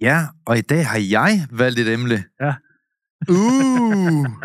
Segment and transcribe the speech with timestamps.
[0.00, 2.24] Ja, og i dag har jeg valgt et emne.
[2.40, 2.54] Ja.
[3.28, 4.26] Uh!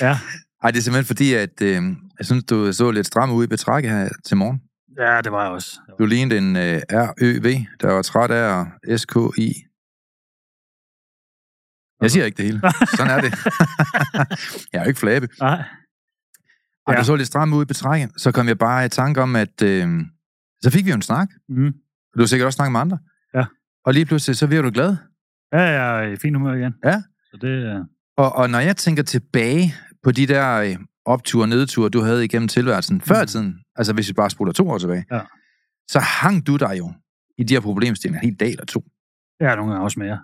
[0.00, 0.18] Ja.
[0.62, 1.82] Ej, det er simpelthen fordi, at øh,
[2.18, 4.60] jeg synes, du så lidt stram ud i betrækket her til morgen.
[4.98, 5.80] Ja, det var jeg også.
[5.98, 8.66] Du lignede en øh, RØV, der var træt af
[9.00, 9.52] SKI.
[12.02, 12.60] Jeg siger ikke det hele.
[12.96, 13.32] Sådan er det.
[14.72, 15.28] jeg er jo ikke flabe.
[15.40, 15.54] Nej.
[15.54, 15.64] Ej,
[16.88, 16.98] Ja.
[17.00, 18.10] du så lidt stram ud i betrækket.
[18.16, 19.88] Så kom jeg bare i tanke om, at øh,
[20.62, 21.28] så fik vi jo en snak.
[21.48, 21.72] Mm.
[22.14, 22.98] Du har sikkert også snakket med andre.
[23.80, 23.86] Ja.
[23.88, 24.96] Og lige pludselig, så bliver du glad.
[25.52, 26.74] Ja, jeg er i fin humør igen.
[26.84, 27.02] Ja.
[27.30, 27.84] Så det er...
[28.16, 32.24] Og, og når jeg tænker tilbage på de der øh, opture og nedture, du havde
[32.24, 35.20] igennem tilværelsen før i tiden, altså hvis vi bare spoler to år tilbage, Ja.
[35.90, 36.92] så hang du der jo
[37.38, 38.84] i de her problemstillinger helt dag eller to.
[39.40, 40.18] Er nogle gange også mere.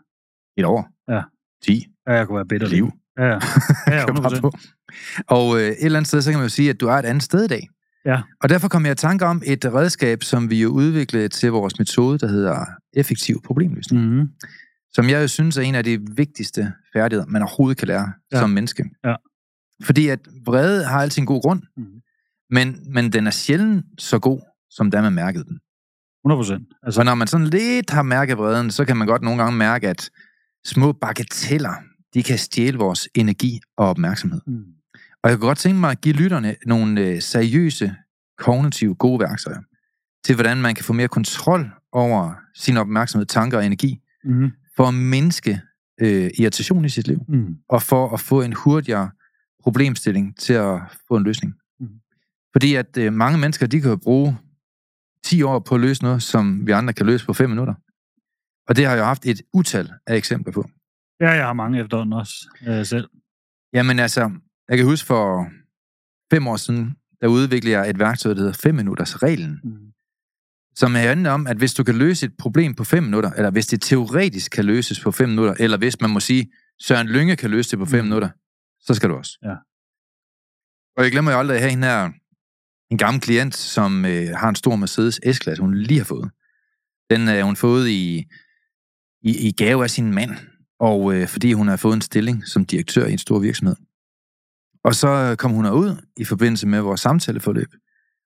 [0.59, 0.89] Et år.
[1.13, 1.23] Ja.
[1.65, 1.87] 10.
[2.09, 2.69] Ja, jeg kunne være bitter.
[2.69, 2.91] Liv.
[3.19, 3.33] Ja, ja.
[3.99, 4.41] ja Kan bare 100%.
[4.41, 4.53] på.
[5.29, 7.05] Og øh, et eller andet sted, så kan man jo sige, at du er et
[7.05, 7.69] andet sted i dag.
[8.07, 8.23] Ja.
[8.43, 11.79] Og derfor kom jeg i tanke om et redskab, som vi jo udviklede til vores
[11.79, 12.65] metode, der hedder
[12.97, 14.05] effektiv problemløsning.
[14.05, 14.29] Mm-hmm.
[14.93, 18.39] Som jeg jo synes er en af de vigtigste færdigheder, man overhovedet kan lære Ja.
[18.41, 18.85] som menneske.
[19.05, 19.15] Ja.
[19.85, 21.87] Fordi at vrede har altid en god grund, Mhm.
[22.51, 24.41] men, men den er sjældent så god,
[24.71, 25.59] som da man mærkede den.
[26.25, 26.69] 100 procent.
[26.83, 29.59] Altså, Så når man sådan lidt har mærket vreden, så kan man godt nogle gange
[29.59, 30.11] mærke, at
[30.67, 31.75] små bagateller,
[32.15, 34.41] de kan stjæle vores energi og opmærksomhed.
[34.47, 34.65] mm.
[35.27, 37.95] Og jeg kunne godt tænke mig at give lytterne nogle øh, seriøse,
[38.39, 39.61] kognitive, gode værktøjer
[40.25, 44.51] til, hvordan man kan få mere kontrol over sin opmærksomhed, tanker og energi, Mm.
[44.77, 45.61] for at mindske
[46.01, 47.57] øh, irritation i sit liv, Mm.
[47.69, 49.11] og for at få en hurtigere
[49.63, 51.55] problemstilling til at få en løsning.
[51.81, 51.91] Mhm.
[52.53, 54.39] Fordi at øh, mange mennesker, de kan bruge
[55.25, 57.75] 10 år på at løse noget, som vi andre kan løse på 5 minutter.
[58.69, 60.69] Og det har jeg haft et utal af eksempler på.
[61.21, 62.35] Ja, jeg har mange efterhånden også
[62.67, 63.09] øh, selv.
[63.73, 64.31] Jamen altså,
[64.69, 65.47] jeg kan huske for
[66.35, 69.93] fem år siden, der udviklede jeg et værktøj, der hedder 5 minutters reglen, Mm.
[70.75, 73.67] som handler om, at hvis du kan løse et problem på 5 minutter, eller hvis
[73.67, 77.51] det teoretisk kan løses på 5 minutter, eller hvis man må sige, Søren Lynge kan
[77.51, 78.05] løse det på 5 Mm.
[78.05, 78.29] minutter,
[78.81, 79.39] så skal du også.
[79.43, 79.55] Ja.
[80.97, 82.11] Og jeg glemmer jo aldrig at have en her,
[82.91, 86.31] en gammel klient, som øh, har en stor Mercedes S-klasse, hun lige har fået.
[87.11, 88.25] Den er hun fået i,
[89.23, 90.31] i, i gave af sin mand,
[90.81, 93.77] og øh, fordi hun har fået en stilling som direktør i en stor virksomhed.
[94.87, 97.69] Og så kom hun ud i forbindelse med vores samtaleforløb,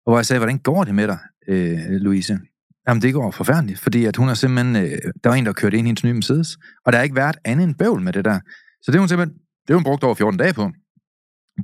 [0.07, 2.39] og hvor jeg sagde, hvordan går det med dig, øh, Louise?
[2.89, 5.77] Jamen, det går forfærdeligt, fordi at hun har simpelthen, øh, der var en, der kørte
[5.77, 8.25] ind i hendes nye Mercedes, og der har ikke været andet end bøvl med det
[8.25, 8.41] der.
[8.83, 10.71] Så det har hun simpelthen, det har hun brugt over 14 dage på.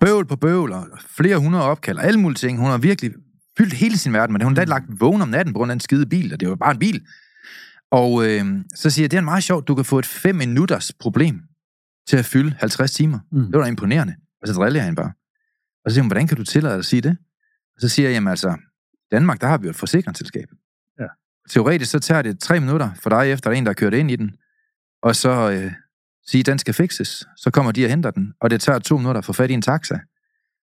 [0.00, 0.86] Bøvl på bøvl, og
[1.16, 2.58] flere hundrede opkald, og alle mulige ting.
[2.58, 3.12] Hun har virkelig
[3.58, 4.46] fyldt hele sin verden med det.
[4.46, 6.54] Hun har lagt vågen om natten på grund af en skide bil, og det var
[6.54, 7.06] bare en bil.
[7.90, 10.92] Og øh, så siger jeg, det er meget sjovt, du kan få et 5 minutters
[10.92, 11.42] problem
[12.08, 13.18] til at fylde 50 timer.
[13.32, 13.44] Mm.
[13.44, 14.14] Det var da imponerende.
[14.42, 15.12] Og så driller jeg hende bare.
[15.84, 17.16] Og så siger hun, hvordan kan du tillade dig at sige det?
[17.74, 18.56] Og så siger jeg, jamen altså,
[18.94, 20.48] i Danmark, der har vi jo et forsikringsselskab.
[21.00, 21.06] Ja.
[21.50, 23.94] Teoretisk så tager det tre minutter for dig, efter der er en, der har kørt
[23.94, 24.36] ind i den,
[25.02, 25.72] og så øh,
[26.26, 27.24] sige, den skal fikses.
[27.36, 29.54] Så kommer de og henter den, og det tager to minutter at få fat i
[29.54, 29.98] en taxa.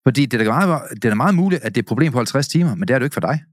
[0.03, 2.13] Fordi det er, da meget, det er da meget muligt, at det er et problem
[2.13, 3.45] på 50 timer, men det er det jo ikke for dig.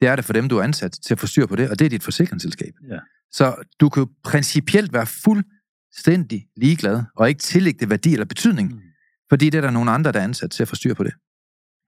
[0.00, 1.78] Det er det for dem, du er ansat til at få styr på det, og
[1.78, 2.74] det er dit forsikringsselskab.
[2.88, 2.98] Ja.
[3.32, 8.72] Så du kan jo principielt være fuldstændig ligeglad, og ikke tillægge det værdi eller betydning,
[8.72, 8.80] Mm.
[9.28, 11.12] Fordi det er der nogle andre, der er ansat til at få styr på det.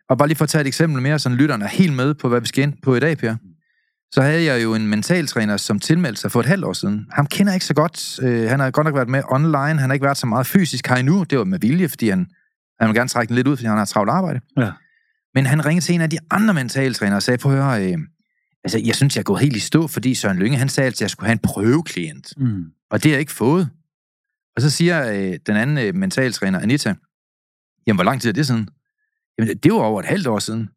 [0.08, 2.28] Og bare lige for at tage et eksempel mere, så lytterne er helt med på,
[2.28, 3.36] hvad vi skal ind på i dag, Per.
[4.12, 7.06] Så havde jeg jo en mentaltræner, som tilmeldte sig for et halvt år siden.
[7.12, 8.20] Ham kender jeg ikke så godt.
[8.22, 9.58] Øh, han har godt nok været med online.
[9.58, 11.24] Han har ikke været så meget fysisk her endnu.
[11.24, 12.26] Det var med vilje, fordi han,
[12.80, 14.40] han vil gerne trække den lidt ud, fordi han har travlt arbejde.
[14.56, 14.70] Ja.
[15.34, 17.98] Men han ringede til en af de andre mentaltrænere og sagde, prøv at høre, øh,
[18.64, 21.00] altså, jeg synes, jeg er gået helt i stå, fordi Søren Lynge, han sagde, at
[21.00, 22.32] jeg skulle have en prøveklient.
[22.36, 22.64] Mm.
[22.90, 23.70] Og det har jeg ikke fået.
[24.56, 26.94] Og så siger øh, den anden øh, mentaltræner, Anita,
[27.88, 28.68] jamen, hvor lang tid er det siden?
[29.38, 30.68] Jamen, det var over et halvt år siden.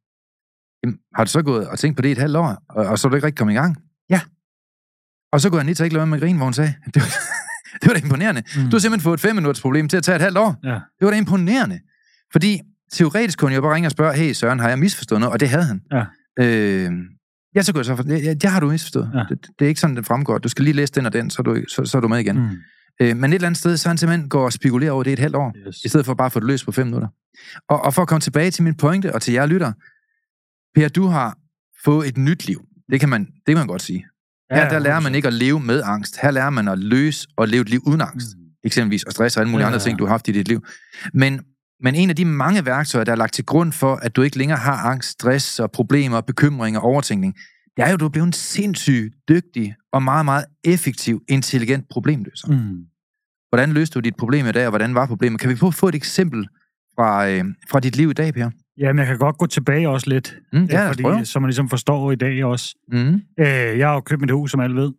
[0.84, 3.00] Jamen, har du så gået og tænkt på det i et halvt år, og, og
[3.00, 3.78] så er du ikke rigtig kommet i gang?
[4.10, 4.22] Ja.
[5.31, 7.08] Og så kunne Anita ikke lade med at grine, hvor hun sagde, det var,
[7.81, 8.44] Det var da imponerende.
[8.56, 8.63] Mm.
[8.63, 10.60] Du har simpelthen fået et fem minutters problem til at tage et halvt år.
[10.63, 10.74] Ja.
[10.74, 11.80] Det var da imponerende.
[12.31, 12.62] Fordi
[12.92, 15.34] teoretisk kunne jeg bare ringe og spørge, hey Søren, har jeg misforstået noget?
[15.34, 15.81] Og det havde han.
[15.92, 16.06] Ja.
[16.40, 16.92] Øh,
[17.56, 19.12] ja, så kunne jeg så for, ja, det har du misforstået.
[19.14, 19.24] Ja.
[19.30, 20.38] Det, det, er ikke sådan, det fremgår.
[20.38, 22.19] Du skal lige læse den og den, så er du, så, så er du med
[22.19, 22.40] igen.
[22.40, 22.57] Mm.
[23.01, 25.19] Øh, men et eller andet sted, så han simpelthen går og spekulerer over det et
[25.19, 25.83] halvt år, Yes.
[25.86, 27.07] i stedet for bare at få det løst på fem minutter.
[27.69, 29.71] Og, og for at komme tilbage til min pointe, og til jer lytter,
[30.75, 31.38] Per, du har
[31.86, 32.62] fået et nyt liv.
[32.92, 34.06] Det kan man, det kan man godt sige.
[34.51, 36.18] Her der lærer man ikke at leve med angst.
[36.21, 38.27] Her lærer man at løse og leve et liv uden angst.
[38.38, 38.44] Mm.
[38.63, 40.00] Eksempelvis, og stress og alle mulige Ja, andre ja, ting, ja.
[40.00, 40.65] du har haft i dit liv.
[41.13, 41.42] Men,
[41.83, 44.38] men en af de mange værktøjer, der er lagt til grund for, at du ikke
[44.38, 47.36] længere har angst, stress og problemer, bekymringer og overtænkning,
[47.77, 51.86] det er jo, at du er blevet en sindssygt dygtig og meget, meget effektiv, intelligent
[51.89, 52.47] problemløser.
[52.47, 52.86] Mm.
[53.51, 55.39] Hvordan løste du dit problem i dag, og hvordan var problemet?
[55.42, 56.48] Kan vi få, få et eksempel
[56.95, 58.50] fra, øh, fra dit liv i dag, Per?
[58.77, 60.36] Jamen, jeg kan godt gå tilbage også lidt.
[60.53, 61.13] Mm, ja, øh, prøve.
[61.13, 62.75] fordi, så man ligesom forstår i dag også.
[62.92, 63.45] Mm, Øh,
[63.80, 64.92] jeg har jo købt mit hus, som alle ved.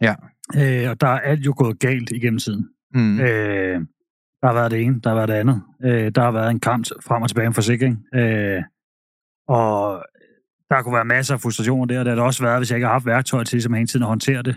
[0.00, 0.14] Ja.
[0.56, 2.68] Øh, og der er alt jo gået galt igennem tiden.
[2.94, 3.80] mm, Øh,
[4.42, 5.62] der har været det ene, der har været det andet.
[5.84, 8.04] Øh, der har været en kamp frem og tilbage om forsikring.
[8.14, 8.62] Øh,
[9.48, 10.04] og
[10.70, 11.98] der kunne være masser af frustrationer der.
[11.98, 14.02] Det har der også været, hvis jeg ikke har haft værktøj til ligesom hele tiden
[14.02, 14.56] at håndtere det.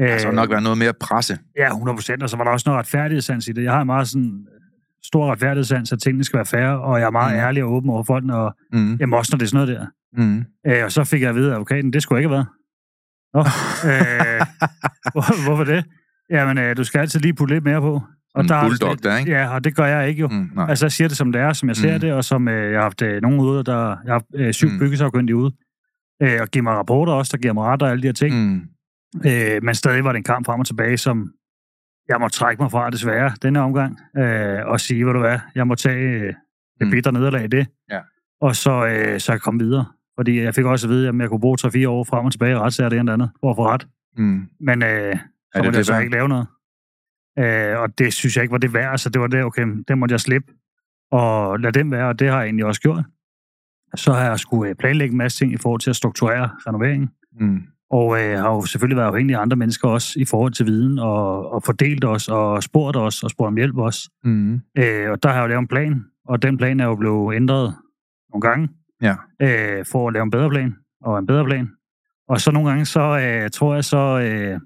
[0.00, 1.38] Øh, skal nok være noget mere presse.
[1.58, 2.22] Ja, 100 procent.
[2.22, 3.62] Og så var der også noget retfærdighedssans i det.
[3.64, 4.46] Jeg har en meget sådan
[5.04, 7.38] stor retfærdighedssans, at tingene skal være færre, og jeg er meget Mm.
[7.40, 9.90] ærlig og åben over for den, og Mm, jamen også når det er sådan noget
[10.16, 10.22] der.
[10.22, 10.44] mm.
[10.72, 12.46] Øh, og så fik jeg at vide af advokaten, det skulle ikke have været.
[13.34, 13.40] Nå,
[13.90, 14.46] øh,
[15.12, 15.84] hvor, hvorfor det?
[16.30, 18.02] Jamen, øh, du skal altid lige putte lidt mere på.
[18.38, 19.30] En der er bulldog lidt- der, ikke?
[19.32, 20.28] Ja, og det gør jeg ikke jo.
[20.28, 20.66] Mm, nej.
[20.68, 22.00] Altså, jeg siger det, som det er, som jeg ser Mm.
[22.00, 23.78] det, og som øh, jeg har haft øh, nogen ude, der...
[23.88, 24.78] Jeg har haft øh, syv mm.
[24.78, 25.54] byggesafkyndige ude,
[26.22, 28.34] øh, og giver mig rapporter også, der giver mig ret og alle de her ting.
[28.52, 28.62] Mm,
[29.26, 31.32] Øh, men stadig var det en kamp frem og tilbage, som
[32.08, 35.66] jeg må trække mig fra, desværre, denne omgang, øh, og sige, hvad du er, jeg
[35.66, 36.34] må tage øh,
[36.78, 36.90] det Mm.
[36.90, 38.00] bitre nederlag i det, Ja.
[38.40, 39.86] og så, øh, så jeg kom videre.
[40.18, 42.52] Fordi jeg fik også at vide, at jeg kunne bruge 3-4 år frem og tilbage
[42.52, 43.86] i retssager det ene eller andet, for at få ret.
[44.16, 44.48] mm.
[44.60, 45.18] Men øh, så
[45.54, 46.46] det måtte det jeg så ikke lave noget.
[47.38, 48.98] Øh, og det synes jeg ikke var det værd.
[48.98, 50.52] Så det var det, okay, den måtte jeg slippe.
[51.12, 53.04] Og lade dem være, og det har jeg egentlig også gjort.
[53.96, 57.10] Så har jeg skulle øh, planlægge en masse ting i forhold til at strukturere renoveringen.
[57.40, 57.62] Mm.
[57.90, 60.98] Og øh, har jo selvfølgelig været afhængig af andre mennesker også i forhold til viden,
[60.98, 64.10] og, og fordelt os, og spurgt os, og spurgt om hjælp også.
[64.24, 64.54] Mm.
[64.54, 67.36] Øh, og der har jeg jo lavet en plan, og den plan er jo blevet
[67.36, 67.74] ændret
[68.32, 68.68] nogle gange,
[69.02, 69.14] Ja.
[69.42, 71.68] øh, for at lave en bedre plan, og en bedre plan.
[72.28, 74.60] Og så nogle gange, så øh, tror jeg, så, øh,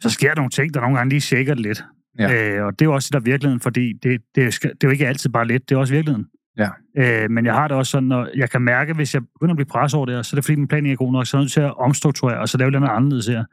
[0.00, 1.84] så sker der nogle ting, der nogle gange lige shaker det lidt.
[2.18, 2.56] Ja.
[2.56, 4.84] Øh, og det er jo også det, der er virkeligheden, fordi det, det, skal, det
[4.84, 6.26] er jo ikke altid bare let, det er også virkeligheden.
[6.58, 6.68] Ja.
[6.98, 9.56] Øh, men jeg har det også sådan, når jeg kan mærke, hvis jeg begynder at
[9.56, 11.26] blive presset over det her, så er det fordi, min plan ikke er god nok,
[11.26, 13.44] så er jeg nødt til at omstrukturere, og så lave noget anderledes her.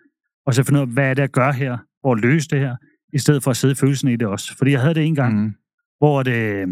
[0.46, 2.60] Og så finde ud af, hvad er det, jeg gør her, for at løse det
[2.60, 2.76] her,
[3.14, 4.58] i stedet for at sidde i følelsen i det også.
[4.58, 5.54] Fordi jeg havde det en gang, Mm.
[5.98, 6.68] hvor det, øh,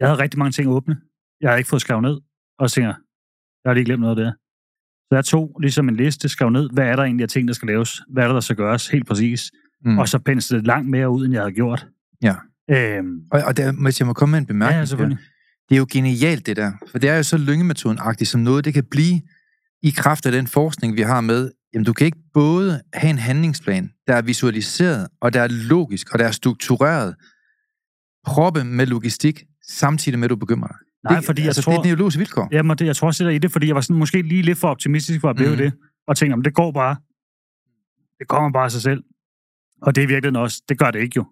[0.00, 0.96] jeg havde rigtig mange ting åbne.
[1.40, 2.18] Jeg havde ikke fået skrevet ned,
[2.58, 2.96] og så tænker jeg,
[3.66, 4.32] har lige glemt noget af det her.
[5.08, 7.54] Så jeg tog ligesom en liste, skrev ned, hvad er der egentlig af ting, der
[7.54, 8.00] skal laves?
[8.12, 8.88] Hvad er der, der skal gøres?
[8.88, 9.50] Helt præcis.
[9.84, 9.98] Mm.
[9.98, 11.86] Og så penslede det langt mere ud, end jeg havde gjort.
[12.22, 12.34] Ja.
[12.70, 14.78] Øhm, Og, og der, hvis jeg må komme med en ja, bemærkning.
[14.80, 15.18] ja, selvfølgelig.
[15.68, 16.72] Det er jo genialt, det der.
[16.90, 19.20] For det er jo så lyngemetoden-agtigt, som noget det kan blive
[19.82, 21.50] i kraft af den forskning, vi har med.
[21.74, 26.12] Jamen, du kan ikke både have en handlingsplan, der er visualiseret, og der er logisk,
[26.12, 27.14] og der er struktureret,
[28.26, 30.76] proppe med logistik, samtidig med, at du bekymrer dig.
[31.04, 31.72] Nej, det, fordi jeg altså, tror...
[31.72, 32.48] Det er neurologiske vilkår.
[32.52, 34.58] Jamen, det, jeg tror også, det i det, fordi jeg var sådan, måske lige lidt
[34.58, 35.56] for optimistisk for at blive mm.
[35.56, 35.72] det,
[36.06, 36.96] og tænkte, om det går bare.
[38.18, 39.02] Det kommer bare af sig selv.
[39.82, 41.26] Og det er virkelig også, det gør det ikke jo.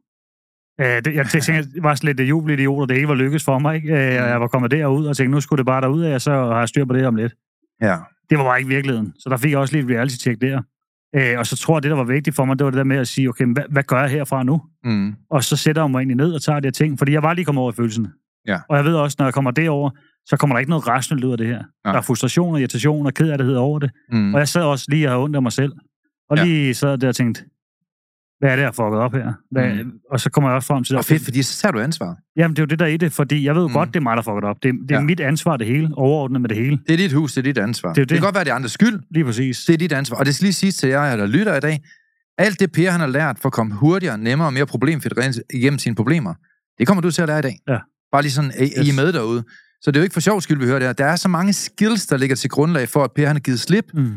[0.81, 3.59] Øh, det, jeg tænkte, jeg var sådan lidt jubelidiot, og det ikke var lykkes for
[3.59, 3.77] mig.
[3.77, 3.89] Ikke?
[3.93, 6.21] Øh, og jeg var kommet derud og tænkte, nu skulle det bare derud af, og
[6.21, 7.35] så har jeg styr på det om lidt.
[7.83, 7.97] Ja.
[8.31, 9.13] Det var bare ikke virkeligheden.
[9.19, 10.63] Så der fik jeg også lige et reality-check der.
[11.17, 12.85] Øh, og så tror jeg, det, der var vigtigt for mig, det var det der
[12.85, 14.63] med at sige, okay, hvad, hvad gør jeg herfra nu?
[14.85, 15.15] Mm.
[15.31, 17.35] Og så sætter jeg mig egentlig ned og tager de her ting, fordi jeg var
[17.35, 18.09] lige kommet over i følelsen.
[18.47, 18.59] Ja.
[18.69, 19.91] Og jeg ved også, når jeg kommer derover,
[20.27, 21.59] så kommer der ikke noget rationelt ud af det her.
[21.85, 21.93] Nej.
[21.93, 23.91] Der er frustration og irritation og kederlighed over det.
[24.13, 24.35] Mm.
[24.35, 25.73] Og jeg sad også lige og havde ondt af mig selv.
[26.31, 26.45] Og Ja.
[26.45, 27.45] lige sad der og tænkte,
[28.39, 29.33] hvad er det, jeg har fucket op her?
[29.51, 29.93] Hvad, Mm.
[30.11, 32.17] Og så kommer jeg også frem til Og fedt, fordi så tager du ansvar.
[32.37, 33.75] Jamen, det er jo det, der er i det, fordi jeg ved jo Mm.
[33.75, 34.57] godt, det er mig, der fucket op.
[34.63, 35.05] Det, det er Ja.
[35.05, 36.79] mit ansvar, det hele, overordnet med det hele.
[36.87, 37.89] Det er dit hus, det er dit ansvar.
[37.93, 38.23] Det er jo det kan det.
[38.23, 39.01] godt være, det er andres skyld.
[39.11, 39.65] Lige præcis.
[39.65, 40.17] Det er dit ansvar.
[40.17, 41.81] Og det skal lige sige til jer, der lytter i dag.
[42.39, 45.13] Alt det Per, han har lært for at komme hurtigere, nemmere og mere problemfrit
[45.55, 46.35] igennem sine problemer,
[46.79, 47.59] det kommer du til at lære i dag.
[47.69, 47.79] Ja.
[48.13, 48.97] Bare lige sådan, I, I er Yes.
[48.97, 49.43] med derude.
[49.83, 50.93] Så det er jo ikke for sjov skyld, vi hører det her.
[50.93, 53.61] Der er så mange skills, der ligger til grundlag for, at Per han har givet
[53.61, 54.13] slip, Mm.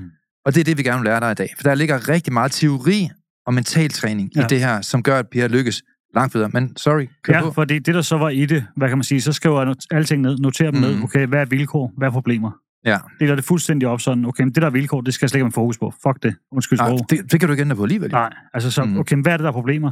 [0.46, 1.50] og det er det, vi gerne vil lære dig i dag.
[1.58, 3.10] For der ligger rigtig meget teori
[3.50, 4.42] og mental træning ja.
[4.42, 5.84] i det her, som gør, at Per lykkes
[6.16, 6.50] langt bedre.
[6.54, 7.52] Men sorry, kør Ja, på.
[7.52, 10.22] fordi det, der så var i det, hvad kan man sige, så skriver jeg alting
[10.22, 10.88] ned, noterer dem Mm.
[10.88, 11.04] ned.
[11.04, 11.94] Okay, hvad er vilkår?
[11.98, 12.52] Hvad er problemer?
[12.86, 12.98] Ja.
[13.20, 15.38] Deler det fuldstændig op sådan, okay, men det der er vilkår, det skal jeg slet
[15.40, 15.94] ikke have fokus på.
[16.08, 16.36] Fuck det.
[16.52, 18.12] Undskyld Nej, det, det kan du ikke ændre på alligevel.
[18.12, 18.98] Nej, altså så, Mm.
[18.98, 19.92] okay, hvad er det, der er problemer?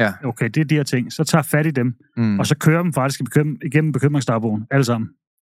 [0.00, 0.12] Ja.
[0.24, 1.12] Okay, det er de her ting.
[1.12, 2.38] Så tager fat i dem, Mm.
[2.38, 3.20] og så kører dem faktisk
[3.64, 5.08] igennem, bekymringsdagbogen, alle sammen.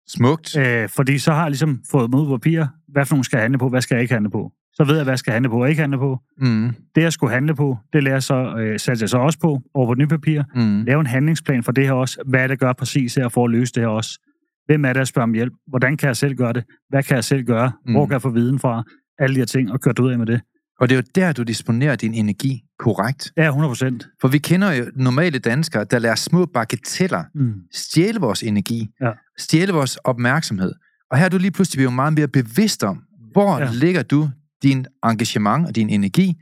[0.08, 0.56] Smukt.
[0.56, 3.58] Øh, fordi så har jeg ligesom fået på papir, hvad for nogle skal jeg handle
[3.58, 4.52] på, hvad skal jeg ikke handle på.
[4.76, 6.18] Så ved jeg, hvad jeg skal handle på og ikke handle på.
[6.40, 6.70] Mm.
[6.94, 9.60] Det, jeg skulle handle på, det lærer jeg så, øh, satte jeg så også på
[9.74, 10.42] over på et nyt papir.
[10.54, 10.82] Mm.
[10.84, 12.22] Lave en handlingsplan for det her også.
[12.26, 14.20] Hvad er det, gør præcis her for at løse det her også?
[14.66, 15.52] Hvem er det, jeg spørger om hjælp?
[15.66, 16.64] Hvordan kan jeg selv gøre det?
[16.88, 17.72] Hvad kan jeg selv gøre?
[17.90, 18.08] Hvor Mm.
[18.08, 18.82] kan jeg få viden fra?
[19.18, 20.40] Alle de her ting, og køre ud af med det.
[20.80, 23.32] Og det er jo der, du disponerer din energi korrekt.
[23.36, 24.06] Ja, 100 procent.
[24.20, 27.52] For vi kender jo normale danskere, der lader små bagateller Mm.
[27.72, 29.10] stjæle vores energi, Ja.
[29.38, 30.72] stjæle vores opmærksomhed.
[31.10, 33.02] Og her er du lige pludselig blevet meget mere bevidst om,
[33.32, 33.68] hvor ja.
[33.72, 34.28] ligger du
[34.62, 36.34] din engagement og din energi.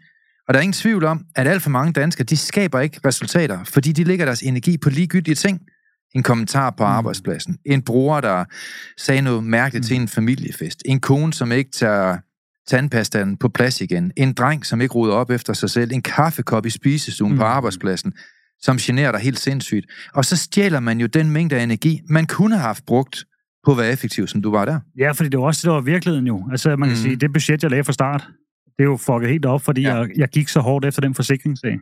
[0.49, 3.65] Og der er ingen tvivl om, at alt for mange danskere, de skaber ikke resultater,
[3.65, 5.61] fordi de lægger deres energi på ligegyldige ting.
[6.15, 6.91] En kommentar på Mm.
[6.91, 7.59] arbejdspladsen.
[7.67, 8.45] En bror, der
[8.99, 9.87] sagde noget mærkeligt Mm.
[9.87, 10.83] til en familiefest.
[10.85, 12.19] En kone, som ikke tager
[12.69, 14.13] tandpastaen på plads igen.
[14.17, 15.93] En dreng, som ikke ruder op efter sig selv.
[15.93, 17.39] En kaffekop i spisestuen mm.
[17.39, 18.13] på arbejdspladsen,
[18.61, 19.87] som generer dig helt sindssygt.
[20.15, 23.25] Og så stjæler man jo den mængde af energi, man kunne have haft brugt
[23.65, 24.81] på at være effektiv, som du var der.
[24.99, 26.49] Ja, fordi det var også det, der var virkeligheden jo.
[26.51, 26.97] Altså, man kan Mhm.
[26.97, 28.29] sige, det budget, jeg lagde fra start,
[28.79, 29.97] det er jo fucket helt op, fordi Ja.
[29.97, 31.79] jeg, jeg gik så hårdt efter den forsikringssag.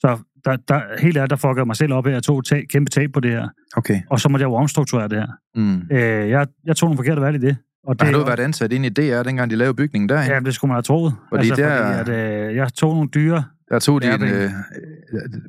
[0.00, 2.62] Så der, der, helt ærligt, der fuckede jeg mig selv op, at jeg tog tab,
[2.72, 3.48] kæmpe tab på det her.
[3.76, 4.00] Okay.
[4.10, 5.26] Og så måtte jeg jo omstrukturere det her.
[5.54, 5.82] Mm.
[5.96, 7.56] Øh, jeg, jeg tog nogle forkerte valg i det.
[7.86, 10.40] Og Det har du været ansat ind i DR, dengang de lavede bygningen der, Ja,
[10.40, 11.14] det skulle man have troet.
[11.28, 13.44] Fordi altså, der- fordi at, øh, jeg tog nogle dyre.
[13.70, 14.50] Der tog de en, det- øh,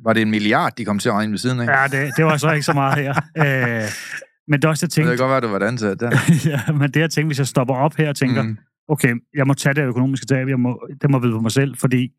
[0.04, 1.66] var det en milliard, de kom til at regne ved siden af?
[1.66, 3.14] Ja, det, det var så ikke så meget her.
[3.82, 3.82] Øh,
[4.48, 5.24] men det er også det, jeg Det tænkte.
[5.24, 6.10] kan godt være, du var ansat der.
[6.68, 8.56] ja, men det, jeg tænkte, hvis jeg stopper op her og tænker, Mm.
[8.88, 11.76] okay, jeg må tage det økonomiske tab, jeg må, det må vide på mig selv,
[11.76, 12.12] fordi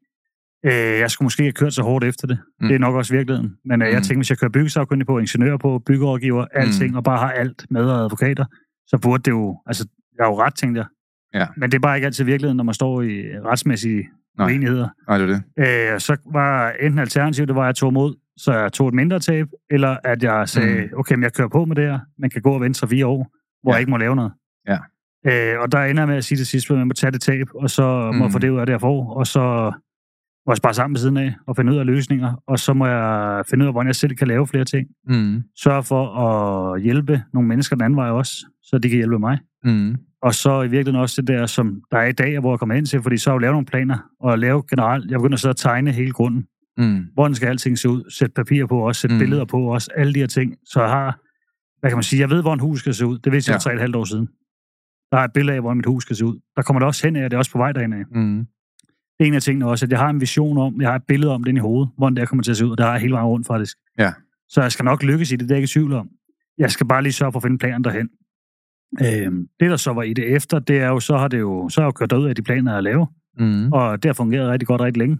[0.65, 2.37] øh, jeg skulle måske have kørt så hårdt efter det.
[2.41, 2.63] Mm.
[2.63, 2.67] Mm.
[2.67, 3.55] Det er nok også virkeligheden.
[3.65, 3.93] Men øh, Mm.
[3.93, 6.97] jeg tænker, hvis jeg kører byggesagkyndig på, ingeniør på, byggerådgiver, alting, Mm.
[6.97, 8.45] og bare har alt med og advokater,
[8.87, 10.87] så burde det jo, altså, jeg har jo ret, tænkte jeg.
[11.41, 11.47] Ja.
[11.57, 14.07] Men det er bare ikke altid virkeligheden, når man står i retsmæssige
[14.37, 14.47] Nej.
[14.47, 14.87] uenigheder.
[15.07, 15.93] Nej, det er det.
[15.93, 18.93] Øh, så var enten alternativ, det var, at jeg tog imod, så jeg tog et
[18.93, 20.99] mindre tab, eller at jeg sagde, Mm.
[20.99, 23.27] okay, men jeg kører på med det her, man kan gå og vente 3-4 år,
[23.63, 23.73] hvor Ja.
[23.75, 24.31] jeg ikke må lave noget.
[24.67, 24.77] Ja.
[25.27, 27.21] Øh, og der ender jeg med at sige til sidst, at man må tage det
[27.21, 28.21] tab, og så må Mm.
[28.21, 29.71] jeg få det ud af det, jeg får, og så
[30.45, 32.85] må jeg spare sammen ved siden af, og finde ud af løsninger, og så må
[32.87, 34.87] jeg finde ud af, hvordan jeg selv kan lave flere ting.
[35.07, 35.43] Mm.
[35.63, 38.31] Sørge for at hjælpe nogle mennesker den anden vej også,
[38.63, 39.39] så de kan hjælpe mig.
[39.63, 39.95] Mm.
[40.21, 42.75] Og så i virkeligheden også det der, som der er i dag, hvor jeg kommer
[42.75, 45.39] hen til, fordi så har jeg lavet nogle planer, og lave generelt, jeg begynder at
[45.39, 46.45] sidde og tegne hele grunden.
[46.79, 47.05] Mm.
[47.13, 48.11] Hvordan skal alting se ud?
[48.11, 49.17] Sæt papir på også, sæt Mm.
[49.19, 50.55] billeder på også, alle de her ting.
[50.65, 51.19] Så jeg har,
[51.79, 53.17] hvad kan man sige, jeg ved, hvor en hus skal se ud.
[53.19, 53.57] Det vidste jeg Ja.
[53.57, 54.27] for tre og et halvt år siden.
[55.11, 56.39] Der er et billede af, hvordan mit hus skal se ud.
[56.55, 58.03] Der kommer det også hen af, og det er også på vej derhen af.
[58.11, 58.37] Mm.
[59.19, 61.03] Det er en af tingene også, at jeg har en vision om, jeg har et
[61.07, 62.91] billede om det i hovedet, hvordan det kommer til at se ud, og det har
[62.93, 63.77] jeg hele vejen rundt faktisk.
[63.97, 64.13] Ja.
[64.49, 66.09] Så jeg skal nok lykkes i det, det er jeg ikke i tvivl om.
[66.57, 68.09] Jeg skal bare lige sørge for at finde planen derhen.
[69.01, 71.69] Øhm, det, der så var i det efter, det er jo, så har det jo,
[71.69, 73.05] så har jeg jo kørt ud af de planer, jeg laver,
[73.39, 73.71] Mm.
[73.71, 75.17] og det har fungeret rigtig godt rigtig længe.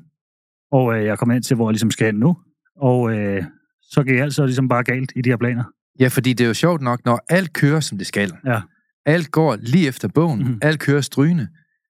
[0.71, 2.37] Og øh, jeg kommer ind til, hvor jeg ligesom skal hen nu,
[2.81, 3.43] og øh,
[3.81, 5.63] så gik alt så ligesom bare galt i de her planer.
[5.99, 8.31] Ja, fordi det er jo sjovt nok, når alt kører, som det skal.
[8.45, 8.61] Ja.
[9.05, 10.39] Alt går lige efter bogen.
[10.39, 10.49] Mhm.
[10.51, 10.59] Mm.
[10.61, 11.47] Alt kører strygende.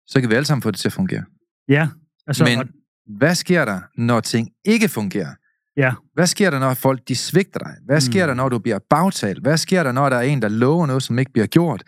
[0.07, 1.23] Så kan vi alle sammen få det til at fungere.
[1.67, 1.87] Ja,
[2.27, 2.65] altså, Men og,
[3.17, 5.33] hvad sker der, når ting ikke fungerer?
[5.77, 7.73] ja, Hvad sker der, når folk de svigter dig?
[7.85, 8.27] Hvad sker Mm.
[8.27, 9.41] der, når du bliver bagtalt?
[9.41, 11.83] Hvad sker der, når der er en, der lover noget, som ikke bliver gjort?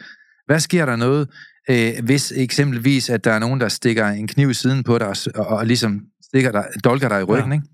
[0.45, 1.29] Hvad sker der noget,
[1.69, 5.07] øh, hvis eksempelvis, at der er nogen, der stikker en kniv i siden på dig,
[5.07, 6.01] og, og, og ligesom
[6.32, 7.56] stikker dig, dolker dig i ryggen, ja.
[7.56, 7.68] Ikke?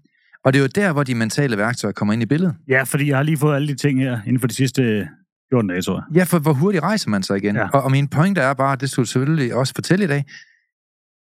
[0.46, 2.56] Og det er jo der, hvor de mentale værktøjer kommer ind i billedet.
[2.68, 5.08] ja, fordi jeg har lige fået alle de ting her inden for de sidste
[5.52, 6.18] 14 dage, tror jeg.
[6.18, 7.56] Ja, for hvor hurtigt rejser man sig igen?
[7.56, 7.68] Ja.
[7.70, 10.26] Og, og min pointe er bare, det skulle du selvfølgelig også fortælle i dag,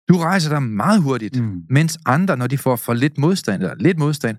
[0.09, 1.61] du rejser dig meget hurtigt, mm.
[1.69, 4.37] Mens andre, når de får for lidt modstand, eller lidt modstand,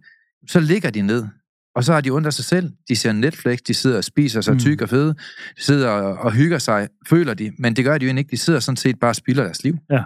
[0.48, 1.24] så ligger de ned.
[1.74, 2.72] Og så har de af sig selv.
[2.88, 4.60] De ser Netflix, de sidder og spiser sig mm.
[4.60, 5.14] Tyk og fede.
[5.56, 7.52] De sidder og, og hygger sig, føler de.
[7.58, 8.30] Men det gør de jo ikke.
[8.30, 9.76] De sidder sådan set bare og spilder deres liv.
[9.90, 10.02] Ja.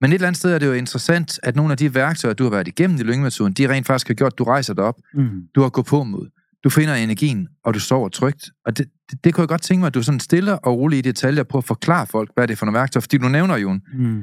[0.00, 2.42] Men et eller andet sted er det jo interessant, at nogle af de værktøjer, du
[2.44, 4.94] har været igennem i lyngemetoden, de rent faktisk har gjort, at du rejser dig op.
[5.14, 5.30] Mm.
[5.54, 6.28] Du har gået på mod.
[6.64, 8.50] Du finder energien, og du sover trygt.
[8.66, 11.06] Og det, det, det kunne jeg godt tænke mig, at du sådan stille og roligt
[11.06, 13.00] i detaljer på at forklare folk, hvad det er for nogle værktøjer.
[13.00, 14.22] Fordi du nævner jo Mm.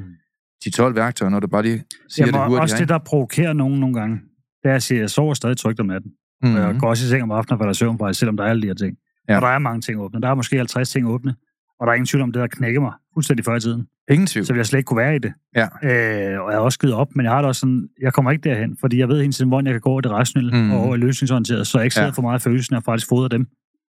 [0.66, 2.62] 10-12 værktøjer, når du bare lige siger Jamen, det hurtigt.
[2.62, 4.16] også det, der provokerer nogen nogle gange,
[4.62, 6.10] det er at sige, at jeg sover stadig trygt om natten.
[6.42, 6.54] Mm.
[6.54, 6.80] Og jeg Mhm.
[6.80, 8.66] går også i seng om aftenen og falder søvn faktisk, selvom der er alle de
[8.66, 8.96] her ting.
[9.28, 9.36] Ja.
[9.36, 10.20] Og der er mange ting åbne.
[10.20, 11.34] Der er måske 50 ting åbne.
[11.80, 13.86] Og der er ingen tvivl om, det der knækker mig fuldstændig før i tiden.
[14.10, 14.46] Ingen tvivl.
[14.46, 15.32] Så jeg slet ikke kunne være i det.
[15.56, 15.62] Ja.
[15.64, 18.30] Øh, og jeg har også givet op, men jeg har det også sådan, jeg kommer
[18.30, 20.70] ikke derhen, fordi jeg ved hele tiden, hvordan jeg kan gå over det rationelle mm.
[20.72, 22.12] og over løsningsorienteret, så jeg ikke sidder Ja.
[22.12, 23.46] for meget i følelsen af faktisk fodre dem.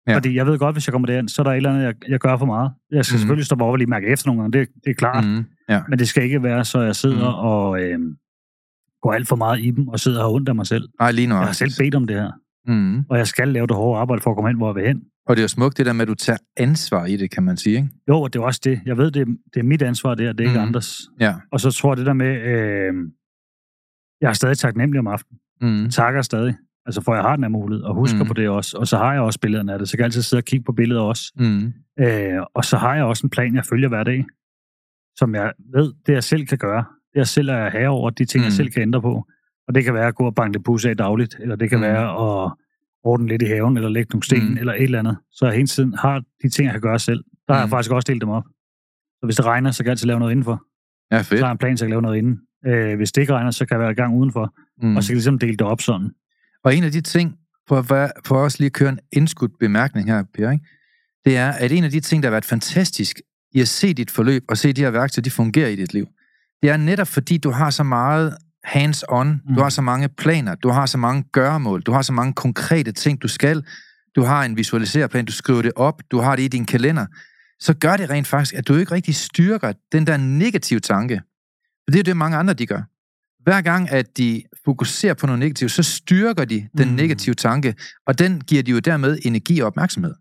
[0.07, 0.15] Ja.
[0.15, 1.93] Fordi jeg ved godt, hvis jeg kommer derhen, så er der et eller andet, jeg,
[2.07, 2.71] jeg gør for meget.
[2.91, 3.19] Jeg skal mm.
[3.19, 5.25] selvfølgelig stoppe op og lige mærke efter nogle gange, det, det er klart.
[5.27, 5.45] Mm.
[5.69, 5.81] Ja.
[5.89, 7.47] Men det skal ikke være, så jeg sidder mm.
[7.47, 7.99] og øh,
[9.01, 10.89] går alt for meget i dem, og sidder og har ondt af mig selv.
[10.99, 11.35] Nej, lige nu.
[11.35, 12.31] Jeg har selv bedt om det her,
[12.67, 13.03] Mm.
[13.09, 15.01] og jeg skal lave det hårde arbejde for at komme hen, hvor jeg vil hen.
[15.27, 17.43] Og det er jo smukt, det der med, at du tager ansvar i det, kan
[17.43, 17.89] man sige, ikke?
[18.07, 18.81] Jo, og det er også det.
[18.85, 20.67] Jeg ved, det er, det er mit ansvar, det her, det er ikke Mhm.
[20.67, 21.01] andres.
[21.19, 21.33] Ja.
[21.51, 22.93] Og så tror jeg det der med, øh,
[24.21, 25.39] jeg er stadig taknemmelig om aftenen.
[25.61, 25.89] Mm.
[25.89, 26.55] Takker stadig.
[26.85, 28.23] Altså for jeg har den her mulighed, og husker Mhm.
[28.23, 28.27] mm.
[28.27, 28.77] på det også.
[28.77, 30.63] Og så har jeg også billederne af det, så kan jeg altid sidde og kigge
[30.63, 31.31] på billeder også.
[31.35, 31.73] Mm.
[31.99, 34.25] Øh, og så har jeg også en plan, jeg følger hver dag.
[35.19, 36.85] som jeg ved, det jeg selv kan gøre.
[37.13, 38.43] Det jeg selv er herre over, de ting, mm.
[38.43, 38.55] jeg Mm.
[38.55, 39.25] selv kan ændre på.
[39.67, 41.77] Og det kan være at gå og banke det pus af dagligt, eller det kan
[41.79, 41.85] Mm.
[41.85, 41.87] mm.
[41.93, 42.51] være at
[43.03, 44.57] ordne lidt i haven, eller lægge nogle sten, Mm.
[44.57, 45.17] eller et eller andet.
[45.31, 47.23] Så jeg hele tiden har de ting, jeg kan gøre selv.
[47.47, 47.69] Der har jeg Mm.
[47.69, 48.43] faktisk også delt dem op.
[49.19, 50.63] Så hvis det regner, så kan jeg altid lave noget indenfor.
[51.11, 51.39] Ja, Så fedt.
[51.41, 52.39] har jeg en plan, så jeg kan lave noget inden.
[52.67, 54.53] Øh, hvis det ikke regner, så kan jeg være i gang udenfor.
[54.81, 54.95] Mm.
[54.95, 56.09] Og så kan jeg ligesom dele det op sådan.
[56.63, 57.35] Og en af de ting,
[57.67, 60.65] for, at for os lige at køre en indskudt bemærkning her, Per, ikke?
[61.25, 64.11] det er, at en af de ting, der har været fantastisk i at se dit
[64.11, 66.07] forløb og se de her værktøjer, de fungerer i dit liv,
[66.61, 69.39] det er netop fordi, du har så meget hands-on, mm.
[69.47, 69.57] du Mm.
[69.61, 73.21] har så mange planer, du har så mange gøremål, du har så mange konkrete ting,
[73.21, 73.63] du skal,
[74.15, 77.05] du har en visualisereplan, du skriver det op, du har det i din kalender,
[77.59, 81.21] så gør det rent faktisk, at du ikke rigtig styrker den der negative tanke.
[81.85, 82.81] For det er det, mange andre de gør.
[83.43, 86.95] Hver gang, at de fokuserer på noget negativt, så styrker de den Mm.
[86.95, 87.75] negative tanke,
[88.07, 90.13] og den giver de jo dermed energi og opmærksomhed.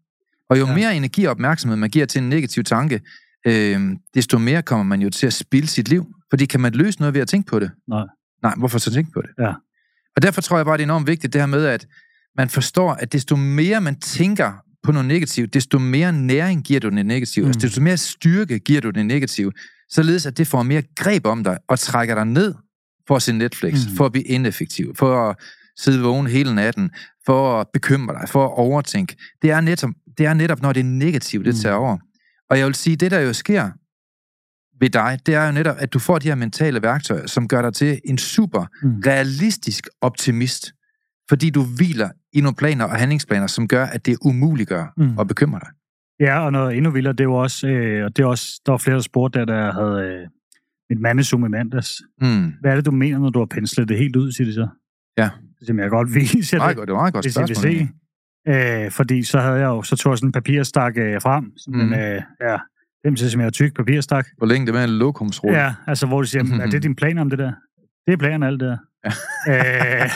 [0.51, 0.67] Og jo.
[0.67, 0.75] Ja.
[0.75, 3.01] mere energi og opmærksomhed man giver til en negativ tanke,
[3.47, 3.81] øh,
[4.15, 6.07] desto mere kommer man jo til at spilde sit liv.
[6.31, 7.71] Fordi kan man løse noget ved at tænke på det?
[7.89, 8.05] Nej.
[8.43, 9.31] Nej, hvorfor så tænke på det?
[9.45, 9.53] Ja.
[10.17, 11.87] Og derfor tror jeg bare, det er enormt vigtigt det her med, at
[12.37, 16.89] man forstår, at desto mere man tænker på noget negativt, desto mere næring giver du
[16.89, 17.47] den negative, mm.
[17.47, 17.49] Mm.
[17.51, 19.53] altså desto mere styrke giver du den negative,
[19.91, 22.55] således at det får mere greb om dig og trækker dig ned
[23.09, 23.87] for at se Netflix.
[23.91, 23.97] Mm.
[23.97, 25.37] for at blive ineffektiv, for at
[25.79, 26.91] sidde vågen hele natten,
[27.27, 29.17] for at bekymre dig, for at overtænke.
[29.43, 31.61] Det er netop, det er netop når det er negativt, det Mm.
[31.61, 31.99] tager over.
[32.51, 33.71] Og jeg vil sige, det der jo sker
[34.83, 37.63] ved dig, det er jo netop, at du får de her mentale værktøjer, som gør
[37.63, 39.03] dig til en super Mm.
[39.07, 40.73] realistisk optimist,
[41.29, 45.19] fordi du hviler i nogle planer og handlingsplaner, som gør, at det umuliggør Mm.
[45.19, 45.69] at bekymre dig.
[46.21, 48.73] Ja, og noget endnu vildere, det er jo også, øh, og det er også, der
[48.73, 50.29] var flere, der spurgte, der, der havde øh,
[50.91, 51.91] mit mandesum i mandags.
[52.21, 52.53] Mm.
[52.61, 54.69] Hvad er det, du mener, når du har penslet det helt ud, siger de så?
[55.19, 55.31] Ja.
[55.63, 57.89] Siger jeg, kan godt vise jer det, det var meget godt hvis I vil spørgsmål.
[58.49, 58.85] se.
[58.85, 61.81] Øh, fordi så havde jeg jo, så tog jeg sådan en papirstak øh, frem, sådan
[61.87, 61.93] mm.
[61.93, 62.57] en, øh, ja,
[63.07, 64.27] 5 cm tyk papirstak.
[64.39, 65.59] Hvor længe det var en lokumsrulle.
[65.59, 66.61] Ja, altså hvor de siger, Mhm.
[66.61, 67.53] er det din plan om det der?
[68.07, 68.77] Det er planen alt det der.
[69.47, 70.03] Ja.
[70.05, 70.11] øh,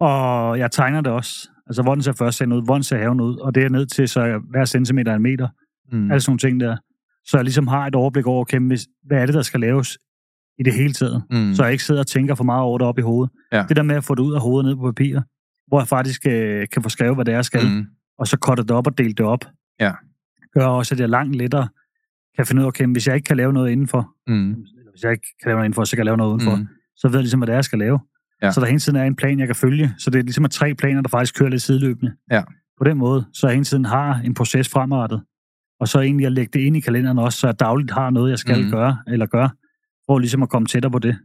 [0.00, 1.48] og jeg tegner det også.
[1.66, 4.24] Altså, hvordan ser først ud, hvordan ser haven ud, og det er ned til, så
[4.24, 5.48] jeg- hver centimeter er en meter.
[5.92, 6.10] Mm.
[6.10, 6.76] Alle sådan nogle ting der.
[7.24, 9.98] Så jeg ligesom har et overblik over, okay, hvis, hvad er det, der skal laves
[10.58, 11.22] i det hele taget.
[11.30, 11.54] Mm.
[11.54, 13.32] Så jeg ikke sidder og tænker for meget over det op i hovedet.
[13.52, 13.64] Ja.
[13.68, 15.20] Det der med at få det ud af hovedet ned på papir,
[15.68, 17.86] hvor jeg faktisk øh, kan få skrevet, hvad det er, jeg skal, mm.
[18.18, 19.44] Og så cutte det op og dele det op.
[19.80, 19.92] Ja.
[20.58, 21.68] Gør også, at jeg langt lettere
[22.36, 24.50] kan finde ud af, okay, hvis jeg ikke kan lave noget indenfor, Mm.
[24.50, 26.60] eller hvis jeg ikke kan lave noget indenfor, så kan jeg lave noget udenfor, Mm.
[26.60, 26.68] mm.
[26.96, 27.98] så ved jeg ligesom, hvad det er, jeg skal lave.
[28.42, 28.50] Ja.
[28.52, 29.94] Så der hele tiden er en plan, jeg kan følge.
[29.98, 32.12] Så det er ligesom at tre planer, der faktisk kører lidt sideløbende.
[32.30, 32.42] Ja.
[32.78, 35.22] På den måde, så jeg hele tiden har en proces fremadrettet.
[35.80, 38.30] Og så egentlig at lægge det ind i kalenderen også, så jeg dagligt har noget,
[38.30, 38.70] jeg skal mm.
[38.70, 39.50] gøre, eller gøre,
[40.06, 41.18] for ligesom at komme tættere på det.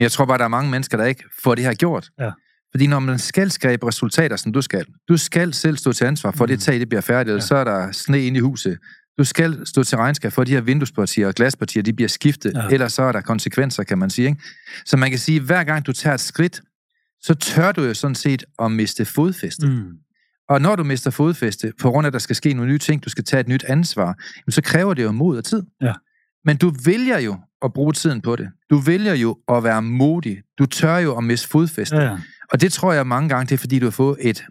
[0.00, 2.10] Jeg tror bare, der er mange mennesker, der ikke får det her gjort.
[2.20, 2.30] Ja.
[2.70, 6.30] Fordi når man skal skabe resultater, som du skal, du skal selv stå til ansvar
[6.30, 6.60] for, at det Mm.
[6.60, 7.40] tag, det bliver færdigt, ja.
[7.40, 8.78] Så er der sne inde i huset.
[9.18, 12.52] Du skal stå til regnskab for, at de her vinduespartier og glaspartier, de bliver skiftet,
[12.54, 12.68] ja.
[12.68, 14.28] Ellers så er der konsekvenser, kan man sige.
[14.28, 14.42] Ikke?
[14.84, 16.62] Så man kan sige, at hver gang du tager et skridt,
[17.20, 19.66] så tør du jo sådan set at miste fodfæste.
[19.66, 19.72] Mm.
[19.72, 19.92] Mm.
[20.48, 23.04] Og når du mister fodfæste, på grund af, at der skal ske nogle nye ting,
[23.04, 25.62] du skal tage et nyt ansvar, jamen, så kræver det jo mod og tid.
[25.80, 25.92] Ja.
[26.44, 28.48] Men du vælger jo at bruge tiden på det.
[28.70, 30.42] Du vælger jo at være modig.
[30.58, 31.96] Du tør jo at miste fodfæste.
[31.96, 32.18] Ja, ja.
[32.52, 34.44] Og det tror jeg mange gange, det er fordi, du har fået et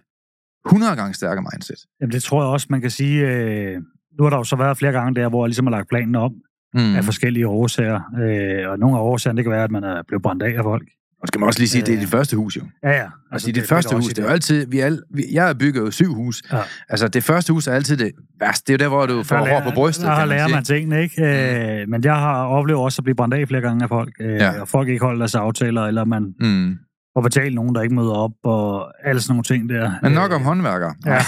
[0.66, 1.78] 100 gange stærkere mindset.
[2.02, 3.28] Jamen, det tror jeg også, man kan sige.
[3.28, 3.82] Øh,
[4.18, 6.16] nu har der jo så været flere gange der, hvor jeg ligesom har lagt planen
[6.16, 6.32] om
[6.74, 6.82] Mm.
[6.82, 6.96] mm.
[6.96, 8.00] af forskellige årsager.
[8.22, 10.64] Øh, og nogle af årsagerne, det kan være, at man er blevet brændt af af
[10.64, 10.88] folk.
[11.22, 12.62] Og skal man også lige sige, at det er Øh, dit første hus jo.
[12.84, 13.06] Ja, ja.
[13.32, 15.54] Altså, det, det, første kan hus, det er jo altid, vi alle, vi, jeg har
[15.54, 16.42] bygget jo syv hus.
[16.52, 16.58] Ja.
[16.90, 18.74] Altså, det første hus er altid det værste.
[18.74, 21.02] Det er jo der, hvor du får hår på brystet, Der man lærer man tingene,
[21.04, 21.82] ikke?
[21.82, 24.14] Øh, men jeg har oplevet også at blive brændt af flere gange af folk.
[24.22, 24.62] Øh, ja.
[24.62, 26.78] Og folk ikke holder deres aftaler, eller man Mm.
[27.16, 29.92] Får betalt nogen, der ikke møder op, og alle sådan nogle ting der.
[30.04, 30.94] Men nok Øh, om håndværkere.
[31.06, 31.12] Ja.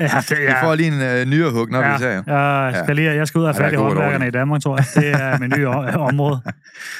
[0.00, 2.22] ja, det, Vi får lige en uh, nyere hug, når vi ser.
[2.26, 4.30] ja, jeg, skal lige, jeg skal ud og Ja, have fat i og håndværkerne i
[4.30, 4.86] Danmark, tror jeg.
[5.04, 5.68] Det er mit nye
[6.10, 6.40] område.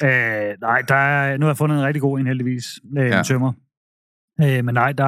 [0.05, 2.65] Øh, nej, der er, nu har jeg fundet en rigtig god en heldigvis,
[2.95, 3.09] med Ja.
[3.09, 3.19] ja.
[3.19, 3.53] en tømmer.
[4.43, 5.05] Øh, men nej, der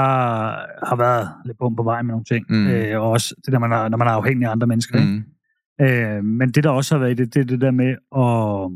[0.88, 2.46] har været lidt bum på vejen med nogle ting.
[2.48, 2.66] Mm.
[2.68, 4.98] Øh, og også det der, man er, når man er afhængig af andre mennesker.
[4.98, 5.10] Ikke?
[5.80, 5.86] Mm.
[5.86, 8.70] Øh, men det, der også har været det, det er det der med at